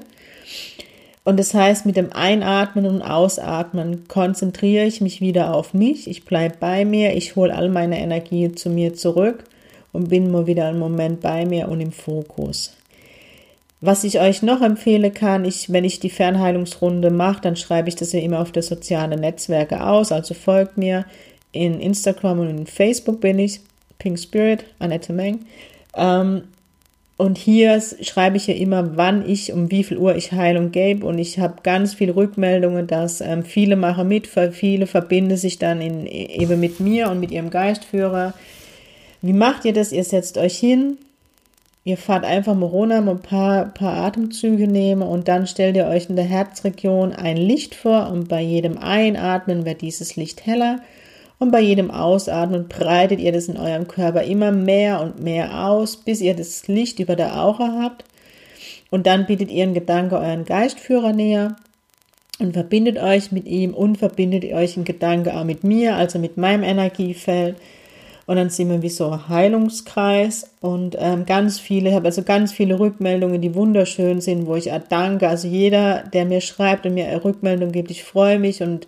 Und 1.24 1.40
das 1.40 1.54
heißt, 1.54 1.86
mit 1.86 1.98
dem 1.98 2.12
Einatmen 2.14 2.88
und 2.88 3.04
Ausatmen 3.04 4.08
konzentriere 4.08 4.86
ich 4.86 5.02
mich 5.02 5.22
wieder 5.22 5.54
auf 5.54 5.76
mich. 5.76 6.10
Ich 6.10 6.26
bleibe 6.26 6.56
bei 6.60 6.84
mir. 6.84 7.16
Ich 7.16 7.36
hole 7.36 7.54
all 7.54 7.70
meine 7.70 8.00
Energie 8.00 8.52
zu 8.54 8.72
mir 8.72 8.96
zurück 8.96 9.44
und 9.92 10.10
bin 10.10 10.32
mal 10.32 10.48
wieder 10.48 10.68
einen 10.68 10.80
Moment 10.80 11.22
bei 11.22 11.46
mir 11.46 11.68
und 11.70 11.82
im 11.82 11.92
Fokus. 11.92 12.76
Was 13.84 14.04
ich 14.04 14.20
euch 14.20 14.44
noch 14.44 14.62
empfehle 14.62 15.10
kann, 15.10 15.44
ich, 15.44 15.72
wenn 15.72 15.84
ich 15.84 16.00
die 16.00 16.12
Fernheilungsrunde 16.12 17.10
mache, 17.10 17.42
dann 17.42 17.56
schreibe 17.56 17.90
ich 17.90 17.96
das 17.96 18.12
ja 18.12 18.20
immer 18.20 18.40
auf 18.40 18.52
der 18.52 18.62
sozialen 18.62 19.20
Netzwerke 19.20 19.84
aus. 19.84 20.12
Also 20.12 20.36
folgt 20.36 20.78
mir 20.78 21.06
in 21.52 21.80
Instagram 21.80 22.40
und 22.40 22.50
in 22.50 22.68
Facebook 22.68 23.20
bin 23.22 23.40
ich, 23.40 23.62
Pink 23.98 24.20
Spirit, 24.20 24.66
Annette 24.78 25.14
Meng. 25.14 25.40
Ähm, 25.96 26.44
und 27.18 27.38
hier 27.38 27.80
schreibe 28.02 28.38
ich 28.38 28.48
ja 28.48 28.56
immer, 28.56 28.98
wann 28.98 29.28
ich, 29.28 29.52
um 29.52 29.70
wie 29.70 29.84
viel 29.84 29.98
Uhr 29.98 30.16
ich 30.16 30.32
Heilung 30.32 30.72
gebe. 30.72 31.06
Und 31.06 31.20
ich 31.20 31.40
habe 31.40 31.62
ganz 31.62 31.94
viele 31.94 32.16
Rückmeldungen, 32.16 32.88
dass 32.88 33.22
ähm, 33.22 33.44
viele 33.44 33.76
machen 33.76 34.08
mit, 34.08 34.28
viele 34.28 34.88
verbinden 34.88 35.38
sich 35.38 35.60
dann 35.60 35.82
in, 35.82 36.08
eben 36.08 36.60
mit 36.60 36.80
mir 36.80 37.10
und 37.10 37.20
mit 37.20 37.32
ihrem 37.32 37.50
Geistführer. 37.50 38.34
Wie 39.22 39.34
macht 39.34 39.66
ihr 39.66 39.74
das? 39.74 39.92
Ihr 39.92 40.04
setzt 40.04 40.38
euch 40.38 40.58
hin, 40.58 40.98
Ihr 41.84 41.98
fahrt 41.98 42.26
einfach 42.26 42.54
mal 42.54 42.68
runter, 42.68 42.98
ein 42.98 43.22
paar, 43.22 43.66
paar 43.66 44.06
Atemzüge 44.06 44.68
nehmen 44.68 45.02
und 45.02 45.28
dann 45.28 45.48
stellt 45.48 45.76
ihr 45.76 45.88
euch 45.88 46.10
in 46.10 46.16
der 46.16 46.26
Herzregion 46.26 47.12
ein 47.12 47.38
Licht 47.38 47.74
vor 47.74 48.12
und 48.12 48.28
bei 48.28 48.40
jedem 48.40 48.78
Einatmen 48.78 49.66
wird 49.66 49.82
dieses 49.82 50.16
Licht 50.16 50.46
heller 50.46 50.82
und 51.40 51.50
bei 51.50 51.60
jedem 51.60 51.90
Ausatmen 51.90 52.68
breitet 52.68 53.20
ihr 53.20 53.32
das 53.32 53.48
in 53.48 53.58
eurem 53.58 53.88
Körper 53.88 54.22
immer 54.22 54.52
mehr 54.52 55.02
und 55.02 55.24
mehr 55.24 55.66
aus, 55.66 55.98
bis 55.98 56.22
ihr 56.22 56.36
das 56.36 56.68
Licht 56.68 57.00
über 57.00 57.16
der 57.16 57.36
Aura 57.42 57.80
habt 57.82 58.04
und 58.92 59.08
dann 59.08 59.26
bietet 59.26 59.50
ihr 59.50 59.64
in 59.64 59.74
Gedanke 59.74 60.20
euren 60.20 60.46
Geistführer 60.46 61.14
näher 61.14 61.56
und 62.38 62.54
verbindet 62.54 63.00
euch 63.00 63.32
mit 63.32 63.48
ihm 63.48 63.74
und 63.74 63.98
verbindet 63.98 64.44
euch 64.54 64.78
in 64.78 64.84
Gedanke 64.84 65.36
auch 65.36 65.46
mit 65.46 65.64
mir, 65.64 65.96
also 65.96 66.20
mit 66.20 66.38
meinem 66.38 66.62
Energiefeld 66.62 67.56
und 68.28 68.36
dann 68.36 68.50
sind 68.50 68.70
wir 68.70 68.82
wie 68.82 68.90
so 68.90 69.10
ein 69.10 69.28
Heilungskreis 69.28 70.52
und 70.62 70.96
ähm, 71.00 71.26
ganz 71.26 71.60
viele, 71.60 71.90
ich 71.90 71.96
habe 71.96 72.06
also 72.06 72.24
ganz 72.24 72.52
viele 72.52 72.80
Rückmeldungen, 72.80 73.42
die 73.42 73.56
wunderschön 73.56 74.22
sind, 74.22 74.46
wo 74.46 74.56
ich 74.56 74.70
danke. 74.90 75.28
Also 75.28 75.48
jeder, 75.48 76.04
der 76.14 76.26
mir 76.26 76.42
schreibt 76.42 76.86
und 76.86 76.94
mir 76.94 77.08
eine 77.08 77.24
Rückmeldung 77.24 77.72
gibt, 77.72 77.92
ich 77.92 78.04
freue 78.04 78.40
mich 78.40 78.62
und 78.62 78.88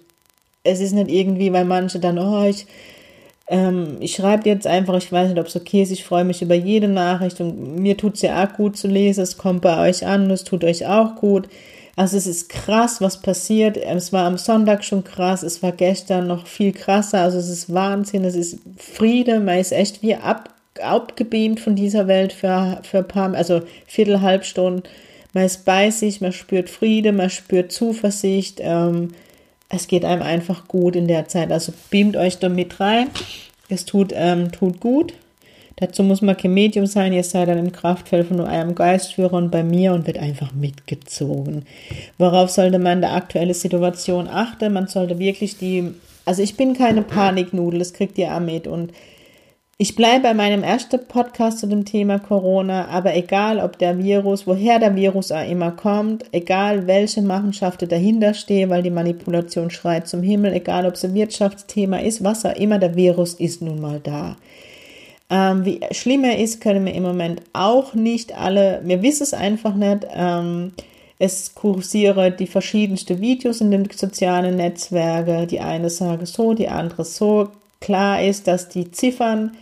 es 0.63 0.79
ist 0.79 0.93
nicht 0.93 1.09
irgendwie, 1.09 1.51
weil 1.51 1.65
manche 1.65 1.99
dann, 1.99 2.17
oh, 2.17 2.45
ich, 2.45 2.65
ähm, 3.47 3.97
ich 3.99 4.13
schreibe 4.15 4.47
jetzt 4.47 4.67
einfach, 4.67 4.95
ich 4.95 5.11
weiß 5.11 5.29
nicht, 5.29 5.39
ob 5.39 5.47
es 5.47 5.55
okay 5.55 5.81
ist, 5.81 5.91
ich 5.91 6.05
freue 6.05 6.23
mich 6.23 6.41
über 6.41 6.55
jede 6.55 6.87
Nachricht 6.87 7.41
und 7.41 7.75
mir 7.75 7.97
tut 7.97 8.15
es 8.15 8.21
ja 8.21 8.43
auch 8.43 8.53
gut 8.53 8.77
zu 8.77 8.87
lesen, 8.87 9.21
es 9.21 9.37
kommt 9.37 9.61
bei 9.61 9.89
euch 9.89 10.05
an, 10.05 10.31
es 10.31 10.43
tut 10.43 10.63
euch 10.63 10.85
auch 10.85 11.15
gut. 11.15 11.49
Also 11.95 12.17
es 12.17 12.25
ist 12.25 12.49
krass, 12.49 13.01
was 13.01 13.21
passiert. 13.21 13.77
Es 13.77 14.11
war 14.11 14.25
am 14.25 14.37
Sonntag 14.37 14.83
schon 14.83 15.03
krass, 15.03 15.43
es 15.43 15.61
war 15.61 15.71
gestern 15.71 16.27
noch 16.27 16.47
viel 16.47 16.71
krasser. 16.71 17.21
Also 17.21 17.37
es 17.37 17.49
ist 17.49 17.73
Wahnsinn, 17.73 18.25
es 18.25 18.35
ist 18.35 18.57
Friede, 18.77 19.39
man 19.39 19.59
ist 19.59 19.71
echt 19.71 20.01
wie 20.01 20.15
ab, 20.15 20.49
abgebeamt 20.81 21.59
von 21.59 21.75
dieser 21.75 22.07
Welt 22.07 22.33
für, 22.33 22.79
für 22.83 22.99
ein 22.99 23.07
paar, 23.07 23.33
also 23.35 23.61
Viertel, 23.85 24.21
halb 24.21 24.43
Stunden. 24.43 24.83
Man 25.33 25.45
ist 25.45 25.65
bei 25.65 25.91
sich, 25.91 26.21
man 26.21 26.31
spürt 26.31 26.69
Friede, 26.69 27.11
man 27.11 27.29
spürt 27.29 27.71
Zuversicht. 27.71 28.59
Ähm, 28.61 29.13
es 29.69 29.87
geht 29.87 30.05
einem 30.05 30.21
einfach 30.21 30.67
gut 30.67 30.95
in 30.95 31.07
der 31.07 31.27
Zeit. 31.27 31.51
Also 31.51 31.73
beamt 31.89 32.15
euch 32.15 32.37
da 32.37 32.49
mit 32.49 32.79
rein. 32.79 33.09
Es 33.69 33.85
tut, 33.85 34.11
ähm, 34.15 34.51
tut 34.51 34.79
gut. 34.79 35.13
Dazu 35.77 36.03
muss 36.03 36.21
man 36.21 36.37
kein 36.37 36.53
Medium 36.53 36.85
sein, 36.85 37.13
ihr 37.13 37.23
seid 37.23 37.47
dann 37.47 37.57
im 37.57 37.71
Kraftfeld 37.71 38.27
von 38.27 38.39
eurem 38.39 38.75
Geistführer 38.75 39.33
und 39.33 39.49
bei 39.49 39.63
mir 39.63 39.93
und 39.93 40.05
wird 40.05 40.19
einfach 40.19 40.53
mitgezogen. 40.53 41.65
Worauf 42.17 42.51
sollte 42.51 42.79
man 42.79 42.97
in 42.97 43.01
der 43.01 43.13
aktuellen 43.13 43.53
Situation 43.53 44.27
achten? 44.27 44.73
Man 44.73 44.87
sollte 44.87 45.17
wirklich 45.17 45.57
die, 45.57 45.91
also 46.25 46.43
ich 46.43 46.55
bin 46.57 46.75
keine 46.75 47.01
Paniknudel, 47.01 47.79
das 47.79 47.93
kriegt 47.93 48.17
ihr 48.17 48.35
auch 48.35 48.39
mit 48.39 48.67
und 48.67 48.93
ich 49.79 49.95
bleibe 49.95 50.21
bei 50.21 50.33
meinem 50.35 50.63
ersten 50.63 50.99
Podcast 51.07 51.59
zu 51.59 51.67
dem 51.67 51.83
Thema 51.83 52.19
Corona, 52.19 52.89
aber 52.89 53.15
egal 53.15 53.59
ob 53.59 53.79
der 53.79 53.97
Virus, 53.97 54.45
woher 54.45 54.77
der 54.77 54.95
Virus 54.95 55.31
auch 55.31 55.49
immer 55.49 55.71
kommt, 55.71 56.25
egal 56.31 56.85
welche 56.85 57.23
Machenschaften 57.23 57.89
dahinter 57.89 58.35
stehen, 58.35 58.69
weil 58.69 58.83
die 58.83 58.91
Manipulation 58.91 59.71
schreit 59.71 60.07
zum 60.07 60.21
Himmel, 60.21 60.53
egal 60.53 60.85
ob 60.85 60.93
es 60.93 61.03
ein 61.03 61.15
Wirtschaftsthema 61.15 61.97
ist, 61.97 62.23
was 62.23 62.45
auch 62.45 62.55
immer, 62.55 62.77
der 62.77 62.95
Virus 62.95 63.33
ist 63.33 63.63
nun 63.63 63.81
mal 63.81 63.99
da. 63.99 64.35
Ähm, 65.29 65.65
wie 65.65 65.79
schlimm 65.91 66.23
er 66.23 66.37
ist, 66.37 66.61
können 66.61 66.85
wir 66.85 66.93
im 66.93 67.03
Moment 67.03 67.41
auch 67.53 67.93
nicht 67.93 68.37
alle, 68.37 68.81
wir 68.83 69.01
wissen 69.01 69.23
es 69.23 69.33
einfach 69.33 69.73
nicht. 69.73 70.05
Ähm, 70.13 70.73
es 71.19 71.55
kursieren 71.55 72.35
die 72.37 72.47
verschiedensten 72.47 73.21
Videos 73.21 73.61
in 73.61 73.71
den 73.71 73.89
sozialen 73.89 74.57
Netzwerken. 74.57 75.47
Die 75.47 75.61
eine 75.61 75.89
sagen 75.89 76.25
so, 76.25 76.53
die 76.53 76.67
andere 76.67 77.05
so. 77.05 77.49
Klar 77.79 78.21
ist, 78.21 78.47
dass 78.47 78.69
die 78.69 78.91
Ziffern 78.91 79.55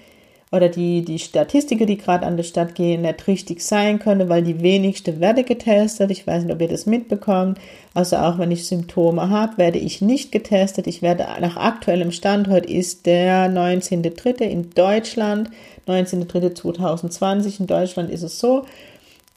oder 0.51 0.67
die, 0.67 1.03
die 1.03 1.17
Statistiken, 1.17 1.87
die 1.87 1.97
gerade 1.97 2.25
an 2.25 2.35
der 2.35 2.43
Stadt 2.43 2.75
gehen, 2.75 3.03
nicht 3.03 3.27
richtig 3.27 3.61
sein 3.61 3.99
können, 3.99 4.27
weil 4.27 4.43
die 4.43 4.61
wenigste 4.61 5.21
werde 5.21 5.43
getestet. 5.43 6.11
Ich 6.11 6.27
weiß 6.27 6.43
nicht, 6.43 6.53
ob 6.53 6.61
ihr 6.61 6.67
das 6.67 6.85
mitbekommt. 6.85 7.57
Also 7.93 8.17
auch 8.17 8.37
wenn 8.37 8.51
ich 8.51 8.67
Symptome 8.67 9.29
habe, 9.29 9.57
werde 9.57 9.79
ich 9.79 10.01
nicht 10.01 10.31
getestet. 10.31 10.87
Ich 10.87 11.01
werde 11.01 11.25
nach 11.39 11.55
aktuellem 11.55 12.11
Stand, 12.11 12.49
heute 12.49 12.67
ist 12.67 13.05
der 13.05 13.49
19.3. 13.49 14.41
in 14.41 14.69
Deutschland, 14.71 15.49
19.3.2020 15.87 17.61
in 17.61 17.67
Deutschland 17.67 18.11
ist 18.11 18.23
es 18.23 18.39
so, 18.39 18.65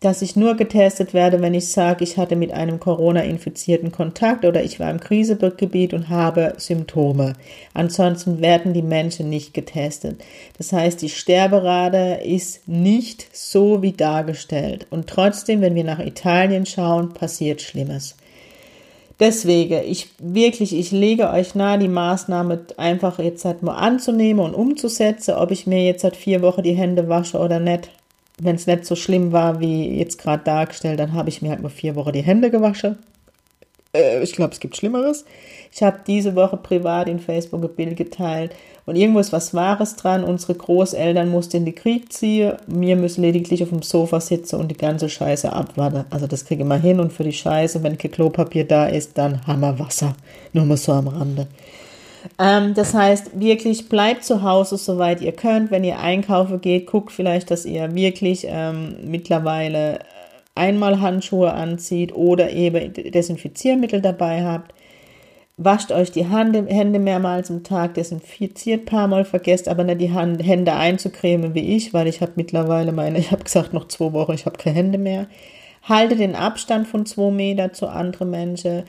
dass 0.01 0.21
ich 0.21 0.37
nur 0.37 0.55
getestet 0.55 1.15
werde, 1.15 1.41
wenn 1.41 1.55
ich 1.55 1.69
sage, 1.69 2.05
ich 2.05 2.19
hatte 2.19 2.37
mit 2.37 2.53
einem 2.53 2.79
Corona-Infizierten 2.79 3.91
Kontakt 3.91 4.45
oder 4.45 4.63
ich 4.63 4.79
war 4.79 4.91
im 4.91 5.01
Krisegebiet 5.01 5.95
und 5.95 6.11
habe 6.11 6.55
Symptome. 6.59 7.33
Ansonsten 7.73 8.43
werden 8.43 8.75
die 8.75 8.83
Menschen 8.83 9.31
nicht 9.31 9.55
getestet. 9.55 10.23
Das 10.59 10.73
heißt, 10.73 11.01
die 11.01 11.09
Sterberate 11.09 12.21
ist 12.23 12.69
nicht 12.69 13.35
so 13.35 13.81
wie 13.81 13.93
dargestellt. 13.93 14.87
Und 14.91 15.07
trotzdem, 15.07 15.63
wenn 15.63 15.75
wir 15.75 15.85
nach 15.85 16.01
Italien 16.01 16.67
schauen, 16.67 17.15
passiert 17.15 17.63
Schlimmes. 17.63 18.17
Deswegen, 19.21 19.85
ich 19.87 20.09
wirklich, 20.19 20.77
ich 20.77 20.91
lege 20.91 21.31
euch 21.31 21.55
nahe, 21.55 21.79
die 21.79 21.89
Maßnahme 21.89 22.67
einfach 22.77 23.21
jetzt 23.21 23.45
halt 23.45 23.63
mal 23.63 23.77
anzunehmen 23.77 24.45
und 24.45 24.55
umzusetzen, 24.55 25.35
ob 25.35 25.51
ich 25.51 25.67
mir 25.67 25.85
jetzt 25.85 26.05
halt 26.05 26.17
vier 26.17 26.43
Wochen 26.43 26.63
die 26.63 26.75
Hände 26.75 27.09
wasche 27.09 27.39
oder 27.39 27.61
nicht 27.61 27.91
wenn 28.41 28.57
es 28.57 28.67
nicht 28.67 28.85
so 28.85 28.97
schlimm 28.97 29.33
war, 29.33 29.61
wie 29.61 29.97
jetzt 29.97 30.19
gerade 30.19 30.43
dargestellt, 30.45 30.99
dann 30.99 31.13
habe 31.13 31.29
ich 31.29 31.43
mir 31.43 31.51
halt 31.51 31.63
mal 31.63 31.69
vier 31.69 31.95
Wochen 31.95 32.13
die 32.13 32.23
Hände 32.23 32.51
gewaschen. 32.51 32.99
Äh, 33.95 34.23
ich 34.23 34.33
glaube, 34.33 34.53
es 34.53 34.61
gibt 34.61 34.77
Schlimmeres. 34.77 35.25
Ich 35.73 35.83
habe 35.83 36.01
diese 36.07 36.37
Woche 36.37 36.57
privat 36.57 37.09
in 37.09 37.19
Facebook 37.19 37.63
ein 37.63 37.75
Bild 37.75 37.97
geteilt 37.97 38.55
und 38.87 38.97
irgendwo 38.97 39.21
ist 39.21 39.33
was 39.33 39.55
Wahres 39.55 39.97
dran. 39.97 40.25
Unsere 40.25 40.55
Großeltern 40.55 41.31
mussten 41.31 41.59
in 41.59 41.65
den 41.65 41.75
Krieg 41.75 42.13
ziehen. 42.13 42.55
Wir 42.67 42.97
müssen 42.97 43.23
lediglich 43.23 43.63
auf 43.63 43.71
dem 43.71 43.83
Sofa 43.83 44.21
sitzen 44.21 44.57
und 44.57 44.69
die 44.69 44.77
ganze 44.77 45.09
Scheiße 45.09 45.53
abwarten. 45.53 46.05
Also 46.11 46.27
das 46.27 46.45
kriege 46.45 46.63
ich 46.63 46.69
mal 46.69 46.81
hin 46.81 47.01
und 47.01 47.13
für 47.13 47.25
die 47.25 47.33
Scheiße, 47.33 47.83
wenn 47.83 47.99
kein 47.99 48.11
Klopapier 48.11 48.65
da 48.65 48.87
ist, 48.87 49.17
dann 49.17 49.47
haben 49.47 49.61
wir 49.61 49.79
Wasser. 49.79 50.15
Nur 50.53 50.65
mal 50.65 50.77
so 50.77 50.93
am 50.93 51.09
Rande. 51.09 51.47
Ähm, 52.39 52.75
das 52.75 52.95
heißt, 52.95 53.39
wirklich 53.39 53.89
bleibt 53.89 54.25
zu 54.25 54.43
Hause, 54.43 54.77
soweit 54.77 55.21
ihr 55.21 55.33
könnt. 55.33 55.71
Wenn 55.71 55.85
ihr 55.85 55.99
einkaufen 55.99 56.61
geht, 56.61 56.87
guckt 56.87 57.13
vielleicht, 57.13 57.51
dass 57.51 57.65
ihr 57.65 57.95
wirklich 57.95 58.47
ähm, 58.49 58.97
mittlerweile 59.05 60.01
einmal 60.55 61.01
Handschuhe 61.01 61.53
anzieht 61.53 62.15
oder 62.15 62.51
eben 62.51 62.93
Desinfiziermittel 62.93 64.01
dabei 64.01 64.45
habt. 64.45 64.73
Wascht 65.57 65.93
euch 65.93 66.11
die 66.11 66.25
Hände 66.25 66.99
mehrmals 66.99 67.49
am 67.49 67.63
Tag, 67.63 67.95
desinfiziert 67.95 68.83
ein 68.83 68.87
paar 68.87 69.07
Mal, 69.07 69.25
vergesst 69.25 69.69
aber 69.69 69.85
nicht 69.85 70.01
die 70.01 70.13
Hände 70.13 70.73
einzucremen 70.73 71.55
wie 71.55 71.77
ich, 71.77 71.95
weil 71.95 72.09
ich 72.09 72.21
habe 72.21 72.33
mittlerweile 72.35 72.91
meine, 72.91 73.19
ich 73.19 73.31
habe 73.31 73.45
gesagt, 73.45 73.73
noch 73.73 73.87
zwei 73.87 74.13
Wochen, 74.13 74.33
ich 74.33 74.47
habe 74.47 74.59
keine 74.59 74.77
Hände 74.77 74.99
mehr. 74.99 75.29
Halte 75.85 76.17
den 76.17 76.35
Abstand 76.35 76.89
von 76.89 77.07
zwei 77.07 77.31
Meter 77.31 77.73
zu 77.73 77.87
anderen 77.87 78.31
Menschen 78.31 78.83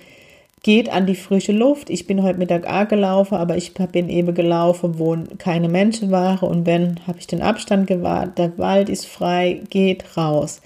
geht 0.65 0.89
an 0.89 1.05
die 1.05 1.13
frische 1.13 1.51
Luft. 1.51 1.91
Ich 1.91 2.07
bin 2.07 2.23
heute 2.23 2.39
Mittag 2.39 2.65
auch 2.65 2.87
gelaufen, 2.87 3.35
aber 3.35 3.55
ich 3.55 3.75
bin 3.75 4.09
eben 4.09 4.33
gelaufen, 4.33 4.97
wo 4.97 5.15
keine 5.37 5.69
Menschen 5.69 6.09
waren 6.09 6.49
und 6.49 6.65
wenn, 6.65 7.05
habe 7.05 7.19
ich 7.19 7.27
den 7.27 7.43
Abstand 7.43 7.85
gewahrt. 7.85 8.39
Der 8.39 8.57
Wald 8.57 8.89
ist 8.89 9.05
frei, 9.05 9.61
geht 9.69 10.17
raus. 10.17 10.61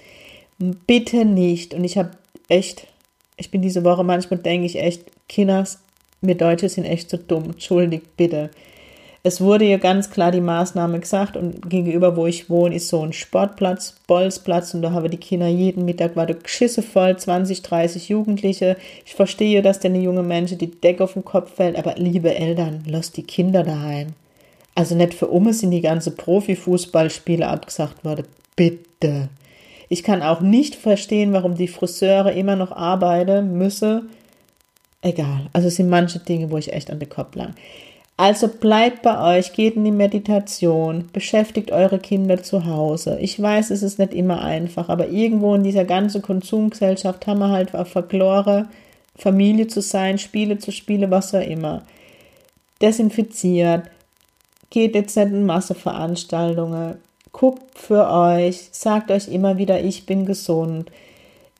Bitte 0.58 1.26
nicht. 1.26 1.74
Und 1.74 1.84
ich 1.84 1.98
habe 1.98 2.12
echt, 2.48 2.86
ich 3.36 3.50
bin 3.50 3.60
diese 3.60 3.84
Woche 3.84 4.02
manchmal 4.02 4.40
denke 4.40 4.64
ich 4.64 4.78
echt, 4.78 5.02
Kinders, 5.28 5.80
wir 6.22 6.34
Deutsche 6.34 6.70
sind 6.70 6.86
echt 6.86 7.10
so 7.10 7.18
dumm. 7.18 7.50
Entschuldigt 7.50 8.16
bitte. 8.16 8.48
Es 9.22 9.42
wurde 9.42 9.66
ja 9.66 9.76
ganz 9.76 10.08
klar 10.08 10.32
die 10.32 10.40
Maßnahme 10.40 10.98
gesagt 10.98 11.36
und 11.36 11.68
gegenüber, 11.68 12.16
wo 12.16 12.26
ich 12.26 12.48
wohne, 12.48 12.74
ist 12.74 12.88
so 12.88 13.02
ein 13.02 13.12
Sportplatz, 13.12 13.96
Bolzplatz 14.06 14.72
und 14.72 14.80
da 14.80 14.92
haben 14.92 15.10
die 15.10 15.18
Kinder 15.18 15.46
jeden 15.46 15.84
Mittag, 15.84 16.16
war 16.16 16.24
der 16.24 16.36
Geschisse 16.36 16.82
voll, 16.82 17.18
20, 17.18 17.60
30 17.60 18.08
Jugendliche. 18.08 18.78
Ich 19.04 19.14
verstehe, 19.14 19.60
dass 19.60 19.78
der 19.78 19.90
junge 19.90 20.22
Mensch 20.22 20.56
die 20.56 20.70
Decke 20.70 21.04
auf 21.04 21.12
den 21.12 21.24
Kopf 21.24 21.54
fällt, 21.54 21.76
aber 21.76 21.96
liebe 21.96 22.34
Eltern, 22.34 22.82
lasst 22.86 23.18
die 23.18 23.22
Kinder 23.22 23.62
daheim. 23.62 24.14
Also 24.74 24.94
nicht 24.94 25.12
für 25.12 25.26
Umme 25.26 25.52
sind 25.52 25.72
die 25.72 25.82
ganze 25.82 26.12
Profifußballspiele 26.12 27.46
abgesagt 27.46 28.02
worden. 28.02 28.26
Bitte. 28.56 29.28
Ich 29.90 30.02
kann 30.02 30.22
auch 30.22 30.40
nicht 30.40 30.76
verstehen, 30.76 31.34
warum 31.34 31.56
die 31.56 31.68
Friseure 31.68 32.32
immer 32.32 32.56
noch 32.56 32.72
arbeiten 32.72 33.58
müssen. 33.58 34.08
Egal. 35.02 35.50
Also 35.52 35.68
es 35.68 35.76
sind 35.76 35.90
manche 35.90 36.20
Dinge, 36.20 36.50
wo 36.50 36.56
ich 36.56 36.72
echt 36.72 36.90
an 36.90 37.00
den 37.00 37.08
Kopf 37.10 37.34
lang. 37.34 37.54
Also 38.20 38.48
bleibt 38.48 39.00
bei 39.00 39.38
euch, 39.38 39.54
geht 39.54 39.76
in 39.76 39.84
die 39.86 39.90
Meditation, 39.90 41.08
beschäftigt 41.10 41.72
eure 41.72 41.98
Kinder 41.98 42.42
zu 42.42 42.66
Hause. 42.66 43.16
Ich 43.18 43.40
weiß, 43.40 43.70
es 43.70 43.82
ist 43.82 43.98
nicht 43.98 44.12
immer 44.12 44.42
einfach, 44.42 44.90
aber 44.90 45.08
irgendwo 45.08 45.54
in 45.54 45.62
dieser 45.64 45.86
ganzen 45.86 46.20
Konsumgesellschaft 46.20 47.26
haben 47.26 47.38
wir 47.38 47.48
halt 47.48 47.70
verlore, 47.70 48.68
Familie 49.16 49.68
zu 49.68 49.80
sein, 49.80 50.18
Spiele 50.18 50.58
zu 50.58 50.70
spielen, 50.70 51.10
was 51.10 51.34
auch 51.34 51.40
immer. 51.40 51.80
Desinfiziert, 52.82 53.84
geht 54.68 54.94
jetzt 54.94 55.16
nicht 55.16 55.28
in 55.28 55.46
Masseveranstaltungen, 55.46 56.96
guckt 57.32 57.78
für 57.78 58.06
euch, 58.10 58.68
sagt 58.70 59.10
euch 59.10 59.28
immer 59.28 59.56
wieder, 59.56 59.82
ich 59.82 60.04
bin 60.04 60.26
gesund. 60.26 60.90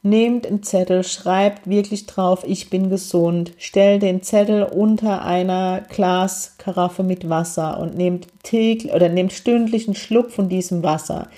Nehmt 0.03 0.47
einen 0.47 0.63
Zettel, 0.63 1.05
schreibt 1.05 1.69
wirklich 1.69 2.07
drauf, 2.07 2.43
ich 2.47 2.71
bin 2.71 2.89
gesund. 2.89 3.53
Stellt 3.59 4.01
den 4.03 4.23
Zettel 4.23 4.63
unter 4.63 5.27
einer 5.27 5.83
Glaskaraffe 5.91 7.03
mit 7.03 7.29
Wasser 7.29 7.79
und 7.79 7.99
nehmt 7.99 8.27
täglich 8.43 8.95
oder 8.95 9.11
nehmt 9.11 9.35
stündlich 9.35 9.87
einen 9.87 9.97
Schluck 9.97 10.31
von 10.31 10.49
diesem 10.49 10.83
Wasser. 10.83 11.29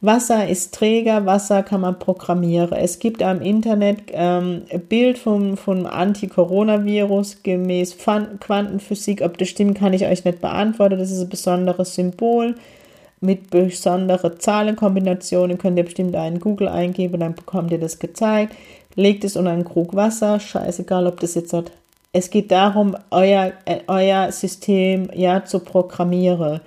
Wasser 0.00 0.48
ist 0.48 0.74
Träger, 0.74 1.26
Wasser 1.26 1.62
kann 1.62 1.82
man 1.82 1.98
programmieren. 1.98 2.72
Es 2.72 3.00
gibt 3.00 3.22
am 3.22 3.42
Internet 3.42 4.04
ähm, 4.12 4.62
ein 4.72 4.80
Bild 4.80 5.18
vom, 5.18 5.58
vom 5.58 5.84
Anti-Coronavirus 5.84 7.42
gemäß 7.42 7.98
Quantenphysik. 7.98 9.20
Ob 9.20 9.36
das 9.36 9.48
stimmt, 9.48 9.76
kann 9.76 9.92
ich 9.92 10.06
euch 10.06 10.24
nicht 10.24 10.40
beantworten. 10.40 10.98
Das 10.98 11.10
ist 11.10 11.20
ein 11.20 11.28
besonderes 11.28 11.94
Symbol 11.96 12.54
mit 13.20 13.50
besonderen 13.50 14.40
Zahlenkombinationen. 14.40 15.58
Könnt 15.58 15.78
ihr 15.78 15.84
bestimmt 15.84 16.16
einen 16.16 16.40
Google 16.40 16.68
eingeben, 16.68 17.20
dann 17.20 17.34
bekommt 17.34 17.70
ihr 17.72 17.80
das 17.80 17.98
gezeigt. 17.98 18.54
Legt 18.94 19.24
es 19.24 19.36
unter 19.36 19.50
einen 19.50 19.64
Krug 19.64 19.94
Wasser, 19.94 20.40
scheißegal, 20.40 21.06
ob 21.06 21.20
das 21.20 21.34
jetzt 21.34 21.52
hat. 21.52 21.72
Es 22.12 22.30
geht 22.30 22.50
darum, 22.50 22.96
euer, 23.10 23.52
äh, 23.66 23.80
euer 23.86 24.32
System 24.32 25.08
ja 25.14 25.44
zu 25.44 25.60
programmieren 25.60 26.60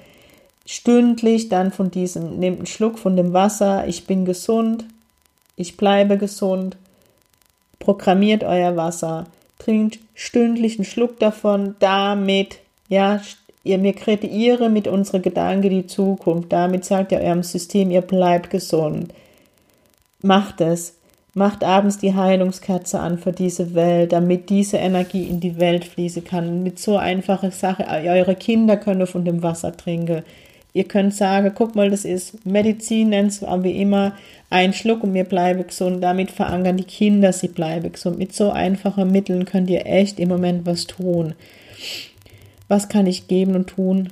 stündlich 0.65 1.49
dann 1.49 1.71
von 1.71 1.91
diesem, 1.91 2.39
nehmt 2.39 2.59
einen 2.59 2.65
Schluck 2.65 2.99
von 2.99 3.15
dem 3.15 3.33
Wasser, 3.33 3.87
ich 3.87 4.05
bin 4.05 4.25
gesund, 4.25 4.85
ich 5.55 5.77
bleibe 5.77 6.17
gesund, 6.17 6.77
programmiert 7.79 8.43
euer 8.43 8.75
Wasser, 8.75 9.25
trinkt 9.59 9.99
stündlich 10.15 10.77
einen 10.77 10.85
Schluck 10.85 11.19
davon, 11.19 11.75
damit, 11.79 12.59
ja, 12.87 13.21
ihr 13.63 13.78
mir 13.78 13.93
kreiere 13.93 14.69
mit 14.69 14.88
unserer 14.88 15.19
Gedanken 15.19 15.69
die 15.69 15.88
Zukunft, 15.88 16.52
damit 16.52 16.86
sagt 16.86 17.12
ihr 17.12 17.19
eurem 17.19 17.43
System, 17.43 17.91
ihr 17.91 18.02
bleibt 18.02 18.49
gesund. 18.49 19.13
Macht 20.21 20.62
es. 20.62 20.97
Macht 21.36 21.63
abends 21.63 21.97
die 21.97 22.13
Heilungskerze 22.13 22.99
an 22.99 23.17
für 23.17 23.32
diese 23.32 23.73
Welt, 23.73 24.12
damit 24.12 24.52
diese 24.52 24.78
Energie 24.78 25.23
in 25.23 25.39
die 25.39 25.60
Welt 25.60 25.84
fließen 25.84 26.23
kann. 26.23 26.62
Mit 26.62 26.78
so 26.78 26.97
einfacher 26.97 27.49
Sache, 27.49 27.88
eure 27.88 28.36
Kinder 28.36 28.78
können 28.78 29.08
von 29.08 29.26
dem 29.26 29.41
Wasser 29.41 29.76
trinken. 29.76 30.21
Ihr 30.73 30.84
könnt 30.84 31.15
sagen, 31.15 31.52
guck 31.56 31.76
mal, 31.76 31.89
das 31.89 32.06
ist 32.06 32.45
Medizin, 32.45 33.10
nennt 33.10 33.32
es 33.32 33.41
wie 33.41 33.82
immer, 33.82 34.13
ein 34.52 34.73
Schluck 34.73 35.04
und 35.04 35.15
wir 35.15 35.23
bleiben 35.23 35.65
gesund. 35.65 36.04
Damit 36.04 36.30
verankern 36.30 36.78
die 36.78 36.84
Kinder, 36.84 37.34
sie 37.34 37.47
bleiben 37.47 37.91
gesund. 37.91 38.19
Mit 38.19 38.34
so 38.34 38.52
einfachen 38.52 39.12
Mitteln 39.12 39.45
könnt 39.45 39.71
ihr 39.71 39.88
echt 39.88 40.19
im 40.19 40.30
Moment 40.30 40.67
was 40.67 40.86
tun. 40.86 41.34
Was 42.73 42.89
kann 42.89 43.05
ich 43.05 43.27
geben 43.27 43.53
und 43.53 43.67
tun? 43.67 44.09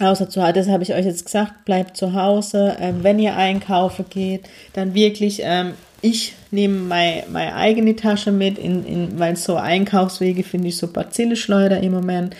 Außer 0.00 0.28
zu 0.28 0.42
Hause, 0.42 0.54
das 0.54 0.68
habe 0.68 0.82
ich 0.82 0.94
euch 0.94 1.06
jetzt 1.06 1.26
gesagt, 1.26 1.64
bleibt 1.64 1.96
zu 1.96 2.12
Hause. 2.12 2.76
Ähm, 2.80 3.04
wenn 3.04 3.20
ihr 3.20 3.36
einkaufen 3.36 4.04
geht, 4.10 4.48
dann 4.72 4.94
wirklich, 4.94 5.42
ähm, 5.44 5.74
ich 6.00 6.34
nehme 6.50 6.80
meine, 6.80 7.22
meine 7.30 7.54
eigene 7.54 7.94
Tasche 7.94 8.32
mit, 8.32 8.58
in, 8.58 8.84
in, 8.84 9.18
weil 9.20 9.36
so 9.36 9.54
Einkaufswege 9.54 10.42
finde 10.42 10.66
ich 10.70 10.76
so 10.76 10.88
Bazilleschleuder 10.88 11.78
im 11.78 11.92
Moment. 11.92 12.34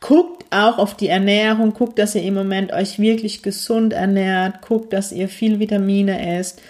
Guckt 0.00 0.44
auch 0.50 0.78
auf 0.78 0.96
die 0.96 1.06
Ernährung, 1.06 1.72
guckt, 1.72 2.00
dass 2.00 2.16
ihr 2.16 2.24
im 2.24 2.34
Moment 2.34 2.72
euch 2.72 2.98
wirklich 2.98 3.44
gesund 3.44 3.92
ernährt, 3.92 4.60
guckt, 4.60 4.92
dass 4.92 5.12
ihr 5.12 5.28
viel 5.28 5.60
Vitamine 5.60 6.36
esst. 6.36 6.60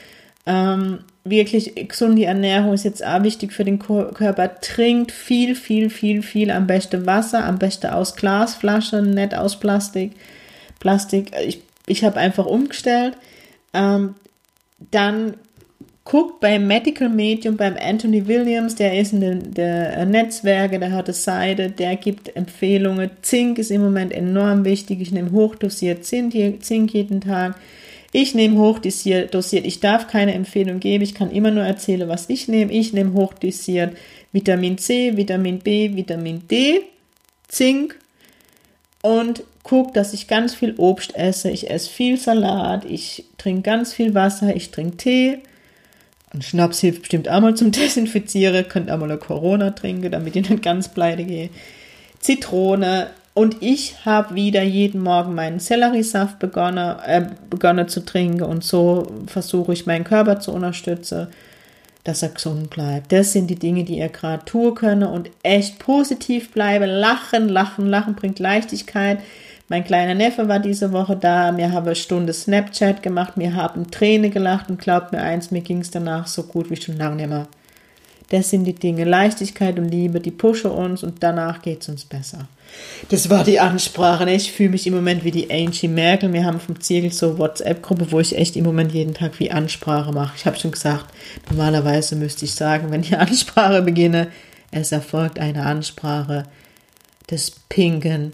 Ähm, 0.45 0.99
wirklich 1.31 1.75
gesunde 1.89 2.25
Ernährung 2.25 2.75
ist 2.75 2.85
jetzt 2.85 3.05
auch 3.05 3.23
wichtig 3.23 3.53
für 3.53 3.65
den 3.65 3.79
Körper. 3.79 4.61
Trinkt 4.61 5.13
viel, 5.13 5.55
viel, 5.55 5.91
viel, 5.91 6.23
viel, 6.23 6.51
am 6.51 6.67
besten 6.67 7.07
Wasser, 7.07 7.45
am 7.45 7.59
besten 7.59 7.89
aus 7.89 8.17
Glasflaschen, 8.17 9.11
nicht 9.11 9.35
aus 9.35 9.59
Plastik. 9.59 10.13
Plastik, 10.81 11.33
ich, 11.47 11.63
ich 11.87 12.05
habe 12.05 12.19
einfach 12.19 12.47
umgestellt. 12.47 13.17
Ähm, 13.73 14.15
dann 14.91 15.35
guckt 16.05 16.41
beim 16.41 16.67
Medical 16.67 17.09
Medium, 17.09 17.57
beim 17.57 17.77
Anthony 17.79 18.27
Williams, 18.27 18.75
der 18.77 18.99
ist 18.99 19.13
in 19.13 19.21
den 19.21 19.55
der 19.55 20.07
Netzwerke, 20.07 20.79
der 20.79 20.93
hat 20.93 21.07
eine 21.07 21.15
Seite, 21.15 21.71
der 21.71 21.97
gibt 21.97 22.35
Empfehlungen. 22.35 23.11
Zink 23.21 23.59
ist 23.59 23.71
im 23.71 23.83
Moment 23.83 24.13
enorm 24.13 24.65
wichtig. 24.65 25.01
Ich 25.03 25.13
nehme 25.13 25.33
hochdosiert 25.33 26.05
Zink 26.05 26.35
jeden 26.35 27.21
Tag. 27.21 27.57
Ich 28.13 28.35
nehme 28.35 28.59
hochdosiert. 28.59 29.35
Ich 29.35 29.81
darf 29.81 30.07
keine 30.07 30.35
Empfehlung 30.35 30.81
geben. 30.81 31.05
Ich 31.05 31.15
kann 31.15 31.31
immer 31.31 31.51
nur 31.51 31.65
erzählen, 31.65 32.09
was 32.09 32.31
ich 32.31 32.49
nehme. 32.49 32.73
Ich 32.73 32.93
nehme 32.93 33.13
hochdosiert 33.13 33.97
Vitamin 34.33 34.79
C, 34.79 35.17
Vitamin 35.17 35.59
B, 35.59 35.95
Vitamin 35.95 36.47
D, 36.49 36.83
Zink 37.49 37.97
und 39.03 39.43
gucke, 39.63 39.93
dass 39.93 40.15
ich 40.15 40.27
ganz 40.27 40.55
viel 40.55 40.75
Obst 40.77 41.15
esse. 41.15 41.51
Ich 41.51 41.71
esse 41.71 41.91
viel 41.91 42.19
Salat. 42.19 42.85
Ich 42.87 43.25
trinke 43.37 43.63
ganz 43.63 43.93
viel 43.93 44.15
Wasser. 44.15 44.57
Ich 44.57 44.71
trinke 44.71 44.97
Tee. 44.97 45.39
Und 46.33 46.45
Schnaps 46.45 46.81
hilft 46.81 47.03
bestimmt 47.03 47.29
auch 47.29 47.41
mal 47.41 47.55
zum 47.55 47.73
Desinfizieren. 47.73 48.69
Könnt 48.69 48.91
auch 48.91 48.99
mal 48.99 49.11
eine 49.11 49.19
Corona 49.19 49.71
trinken, 49.71 50.11
damit 50.11 50.37
ihr 50.37 50.43
nicht 50.43 50.63
ganz 50.63 50.89
pleite 50.89 51.25
geht. 51.25 51.51
Zitrone. 52.21 53.11
Und 53.39 53.59
ich 53.61 54.05
habe 54.05 54.35
wieder 54.35 54.65
jeden 54.65 55.01
Morgen 55.01 55.37
meinen 55.37 55.61
Selleriesaft 55.61 56.41
begonnen, 56.41 56.97
äh, 57.07 57.25
begonnen 57.49 57.87
zu 57.87 58.05
trinken. 58.05 58.43
Und 58.43 58.65
so 58.65 59.07
versuche 59.29 59.73
ich 59.73 59.87
meinen 59.87 60.03
Körper 60.03 60.41
zu 60.41 60.51
unterstützen, 60.51 61.29
dass 62.03 62.25
er 62.25 62.31
gesund 62.31 62.69
bleibt. 62.69 63.13
Das 63.13 63.33
sind 63.33 63.47
die 63.47 63.55
Dinge, 63.55 63.85
die 63.85 63.99
ihr 63.99 64.09
gerade 64.09 64.45
tun 64.45 64.75
könnt. 64.75 65.05
Und 65.05 65.31
echt 65.45 65.79
positiv 65.79 66.51
bleiben. 66.51 66.91
Lachen, 66.91 67.49
lachen, 67.49 67.87
lachen 67.87 68.17
bringt 68.17 68.41
Leichtigkeit. 68.41 69.21
Mein 69.69 69.85
kleiner 69.85 70.17
Neffe 70.17 70.49
war 70.49 70.59
diese 70.59 70.91
Woche 70.91 71.15
da, 71.15 71.57
wir 71.57 71.71
haben 71.71 71.87
eine 71.87 71.95
Stunde 71.95 72.33
Snapchat 72.33 73.05
gemacht, 73.05 73.35
wir 73.37 73.55
haben 73.55 73.89
Träne 73.89 74.31
gelacht 74.31 74.69
und 74.69 74.81
glaubt 74.81 75.13
mir 75.13 75.23
eins, 75.23 75.53
mir 75.53 75.61
ging 75.61 75.79
es 75.79 75.93
danach 75.93 76.27
so 76.27 76.43
gut 76.43 76.71
wie 76.71 76.77
schon 76.77 76.97
lange 76.97 77.15
nicht 77.15 77.29
mehr. 77.29 77.47
Das 78.31 78.51
sind 78.51 78.65
die 78.65 78.75
Dinge, 78.75 79.05
Leichtigkeit 79.05 79.79
und 79.79 79.91
Liebe, 79.91 80.19
die 80.19 80.33
pushen 80.33 80.73
uns 80.73 81.05
und 81.05 81.23
danach 81.23 81.63
geht 81.63 81.83
es 81.83 81.89
uns 81.89 82.05
besser. 82.05 82.49
Das 83.11 83.31
war 83.31 83.45
die 83.45 83.61
Ansprache. 83.61 84.29
Ich 84.31 84.53
fühle 84.53 84.71
mich 84.71 84.87
im 84.87 84.95
Moment 84.95 85.25
wie 85.25 85.31
die 85.31 85.51
Angie 85.51 85.89
Merkel. 85.89 86.33
Wir 86.33 86.45
haben 86.45 86.61
vom 86.61 86.81
Ziegel 86.81 87.13
so 87.13 87.39
WhatsApp-Gruppe, 87.39 88.13
wo 88.13 88.21
ich 88.21 88.37
echt 88.37 88.57
im 88.57 88.65
Moment 88.65 88.93
jeden 88.93 89.15
Tag 89.15 89.39
wie 89.39 89.51
Ansprache 89.51 90.13
mache. 90.13 90.35
Ich 90.37 90.47
habe 90.47 90.59
schon 90.59 90.73
gesagt, 90.73 91.07
normalerweise 91.49 92.17
müsste 92.17 92.45
ich 92.45 92.55
sagen, 92.55 92.91
wenn 92.91 93.01
ich 93.01 93.17
Ansprache 93.19 93.83
beginne, 93.83 94.29
es 94.71 94.93
erfolgt 94.93 95.39
eine 95.39 95.65
Ansprache 95.65 96.45
des 97.31 97.51
pinken 97.69 98.33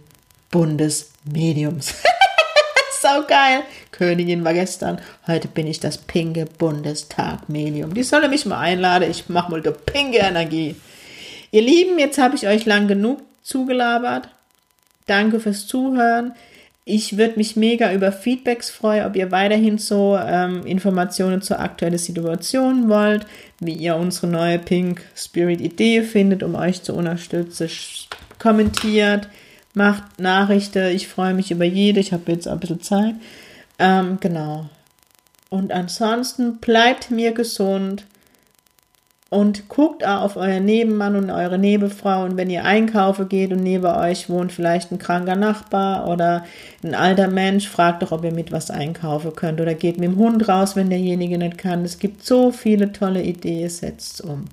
Bundesmediums. 0.50 1.94
Sau 3.02 3.22
geil. 3.28 3.60
Königin 3.92 4.44
war 4.44 4.54
gestern. 4.54 5.00
Heute 5.26 5.46
bin 5.46 5.66
ich 5.66 5.78
das 5.78 5.98
pinke 5.98 6.46
Bundestag-Medium. 6.46 7.94
Die 7.94 8.02
solle 8.02 8.28
mich 8.28 8.46
mal 8.46 8.58
einladen. 8.58 9.10
Ich 9.10 9.28
mache 9.28 9.50
mal 9.50 9.62
die 9.62 9.70
pinke 9.70 10.18
Energie. 10.18 10.74
Ihr 11.52 11.62
Lieben, 11.62 11.98
jetzt 11.98 12.18
habe 12.18 12.34
ich 12.34 12.48
euch 12.48 12.64
lang 12.64 12.88
genug 12.88 13.22
zugelabert. 13.44 14.28
Danke 15.06 15.38
fürs 15.38 15.68
Zuhören. 15.68 16.32
Ich 16.86 17.16
würde 17.16 17.36
mich 17.36 17.56
mega 17.56 17.92
über 17.94 18.12
Feedbacks 18.12 18.68
freuen, 18.68 19.06
ob 19.06 19.16
ihr 19.16 19.30
weiterhin 19.30 19.78
so 19.78 20.18
ähm, 20.20 20.66
Informationen 20.66 21.40
zur 21.40 21.60
aktuellen 21.60 21.96
Situation 21.96 22.90
wollt, 22.90 23.26
wie 23.60 23.72
ihr 23.72 23.96
unsere 23.96 24.26
neue 24.26 24.58
Pink 24.58 25.02
Spirit 25.16 25.62
Idee 25.62 26.02
findet, 26.02 26.42
um 26.42 26.54
euch 26.54 26.82
zu 26.82 26.92
unterstützen. 26.94 27.70
Kommentiert, 28.38 29.28
macht 29.72 30.20
Nachrichten. 30.20 30.94
Ich 30.94 31.08
freue 31.08 31.32
mich 31.32 31.50
über 31.50 31.64
jede. 31.64 32.00
Ich 32.00 32.12
habe 32.12 32.32
jetzt 32.32 32.46
ein 32.46 32.60
bisschen 32.60 32.82
Zeit. 32.82 33.14
Ähm, 33.78 34.18
genau. 34.20 34.68
Und 35.48 35.72
ansonsten 35.72 36.58
bleibt 36.58 37.10
mir 37.10 37.32
gesund 37.32 38.04
und 39.34 39.68
guckt 39.68 40.06
auf 40.06 40.36
euren 40.36 40.64
Nebenmann 40.64 41.16
und 41.16 41.30
eure 41.30 41.58
Nebenfrau. 41.58 42.24
Und 42.24 42.36
wenn 42.36 42.50
ihr 42.50 42.64
einkaufen 42.64 43.28
geht 43.28 43.52
und 43.52 43.62
neben 43.62 43.84
euch 43.84 44.30
wohnt 44.30 44.52
vielleicht 44.52 44.92
ein 44.92 44.98
kranker 44.98 45.34
Nachbar 45.34 46.08
oder 46.08 46.44
ein 46.84 46.94
alter 46.94 47.28
Mensch, 47.28 47.68
fragt 47.68 48.02
doch, 48.02 48.12
ob 48.12 48.24
ihr 48.24 48.32
mit 48.32 48.52
was 48.52 48.70
einkaufen 48.70 49.34
könnt. 49.34 49.60
Oder 49.60 49.74
geht 49.74 49.98
mit 49.98 50.08
dem 50.08 50.18
Hund 50.18 50.48
raus, 50.48 50.76
wenn 50.76 50.88
derjenige 50.88 51.36
nicht 51.36 51.58
kann. 51.58 51.84
Es 51.84 51.98
gibt 51.98 52.24
so 52.24 52.52
viele 52.52 52.92
tolle 52.92 53.22
Ideen, 53.22 53.68
setzt 53.68 54.22
um. 54.22 54.44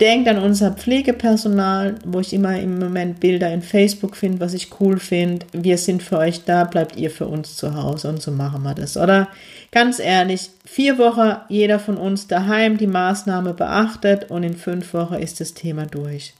Denkt 0.00 0.28
an 0.28 0.38
unser 0.38 0.72
Pflegepersonal, 0.72 1.96
wo 2.04 2.20
ich 2.20 2.32
immer 2.32 2.56
im 2.60 2.78
Moment 2.78 3.18
Bilder 3.18 3.52
in 3.52 3.62
Facebook 3.62 4.16
finde, 4.16 4.38
was 4.38 4.54
ich 4.54 4.80
cool 4.80 5.00
finde. 5.00 5.44
Wir 5.52 5.76
sind 5.76 6.04
für 6.04 6.18
euch 6.18 6.44
da, 6.44 6.62
bleibt 6.62 6.96
ihr 6.96 7.10
für 7.10 7.26
uns 7.26 7.56
zu 7.56 7.74
Hause 7.74 8.08
und 8.08 8.22
so 8.22 8.30
machen 8.30 8.62
wir 8.62 8.74
das, 8.74 8.96
oder? 8.96 9.28
Ganz 9.72 9.98
ehrlich, 9.98 10.50
vier 10.64 10.98
Wochen 10.98 11.38
jeder 11.48 11.80
von 11.80 11.96
uns 11.96 12.28
daheim 12.28 12.78
die 12.78 12.86
Maßnahme 12.86 13.54
beachtet 13.54 14.30
und 14.30 14.44
in 14.44 14.56
fünf 14.56 14.94
Wochen 14.94 15.14
ist 15.14 15.40
das 15.40 15.54
Thema 15.54 15.86
durch. 15.86 16.32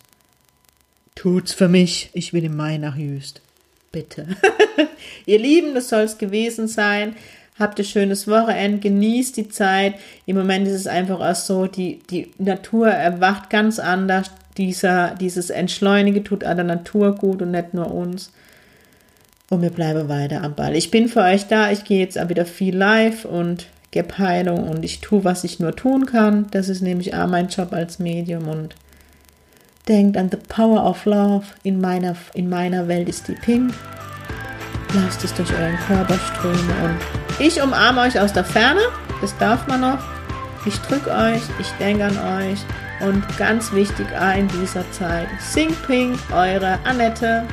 Tut's 1.17 1.53
für 1.53 1.69
mich, 1.69 2.11
ich 2.13 2.33
will 2.33 2.45
im 2.45 2.57
Mai 2.57 2.79
nach 2.79 2.97
Jüst. 2.97 3.41
Bitte. 3.91 4.29
ihr 5.27 5.41
Lieben, 5.41 5.75
das 5.75 5.89
soll 5.89 6.03
es 6.03 6.17
gewesen 6.17 6.69
sein. 6.69 7.17
Habt 7.59 7.79
ein 7.79 7.85
schönes 7.85 8.29
Wochenende, 8.29 8.79
genießt 8.79 9.37
die 9.37 9.49
Zeit. 9.49 9.95
Im 10.27 10.37
Moment 10.37 10.67
ist 10.69 10.75
es 10.75 10.87
einfach 10.87 11.21
auch 11.21 11.35
so, 11.35 11.67
die, 11.67 12.01
die 12.11 12.31
Natur 12.39 12.89
erwacht 12.89 13.51
ganz 13.51 13.79
anders. 13.79 14.31
Dieser, 14.57 15.15
dieses 15.15 15.51
Entschleunige 15.51 16.23
tut 16.23 16.45
an 16.45 16.57
der 16.57 16.67
Natur 16.67 17.15
gut 17.15 17.43
und 17.43 17.51
nicht 17.51 17.75
nur 17.75 17.93
uns. 17.93 18.33
Und 19.51 19.63
wir 19.63 19.71
bleiben 19.71 20.09
weiter 20.09 20.43
am 20.43 20.55
Ball. 20.55 20.77
Ich 20.77 20.91
bin 20.91 21.09
für 21.09 21.23
euch 21.23 21.47
da. 21.47 21.71
Ich 21.71 21.85
gehe 21.85 22.01
jetzt 22.01 22.19
auch 22.19 22.29
wieder 22.29 22.45
viel 22.45 22.77
live 22.77 23.25
und 23.25 23.67
gebe 23.91 24.19
Heilung 24.19 24.69
und 24.69 24.85
ich 24.85 25.01
tue, 25.01 25.25
was 25.25 25.45
ich 25.45 25.59
nur 25.59 25.75
tun 25.75 26.07
kann. 26.07 26.47
Das 26.51 26.69
ist 26.69 26.83
nämlich 26.83 27.15
auch 27.15 27.27
mein 27.27 27.49
Job 27.49 27.73
als 27.73 27.99
Medium 27.99 28.47
und 28.47 28.75
denkt 29.89 30.17
an 30.17 30.31
the 30.31 30.37
power 30.37 30.85
of 30.85 31.05
love. 31.07 31.47
In 31.63 31.81
meiner, 31.81 32.15
in 32.35 32.49
meiner 32.49 32.89
Welt 32.89 33.09
ist 33.09 33.29
die 33.29 33.33
Pink. 33.33 33.73
Lasst 34.95 35.23
es 35.23 35.35
durch 35.35 35.53
euren 35.53 35.79
Körper 35.87 36.19
strömen 36.19 36.71
und 36.83 36.99
ich 37.39 37.61
umarme 37.61 38.03
euch 38.03 38.19
aus 38.19 38.33
der 38.33 38.45
Ferne. 38.45 38.81
Das 39.21 39.37
darf 39.37 39.67
man 39.67 39.83
noch. 39.83 39.99
Ich 40.65 40.79
drücke 40.81 41.11
euch, 41.11 41.43
ich 41.59 41.71
denke 41.79 42.05
an 42.05 42.19
euch 42.43 42.61
und 43.01 43.23
ganz 43.39 43.73
wichtig 43.73 44.07
in 44.37 44.49
dieser 44.49 44.91
Zeit, 44.91 45.29
Sing 45.41 45.75
Ping, 45.87 46.19
eure 46.33 46.79
Annette. 46.85 47.47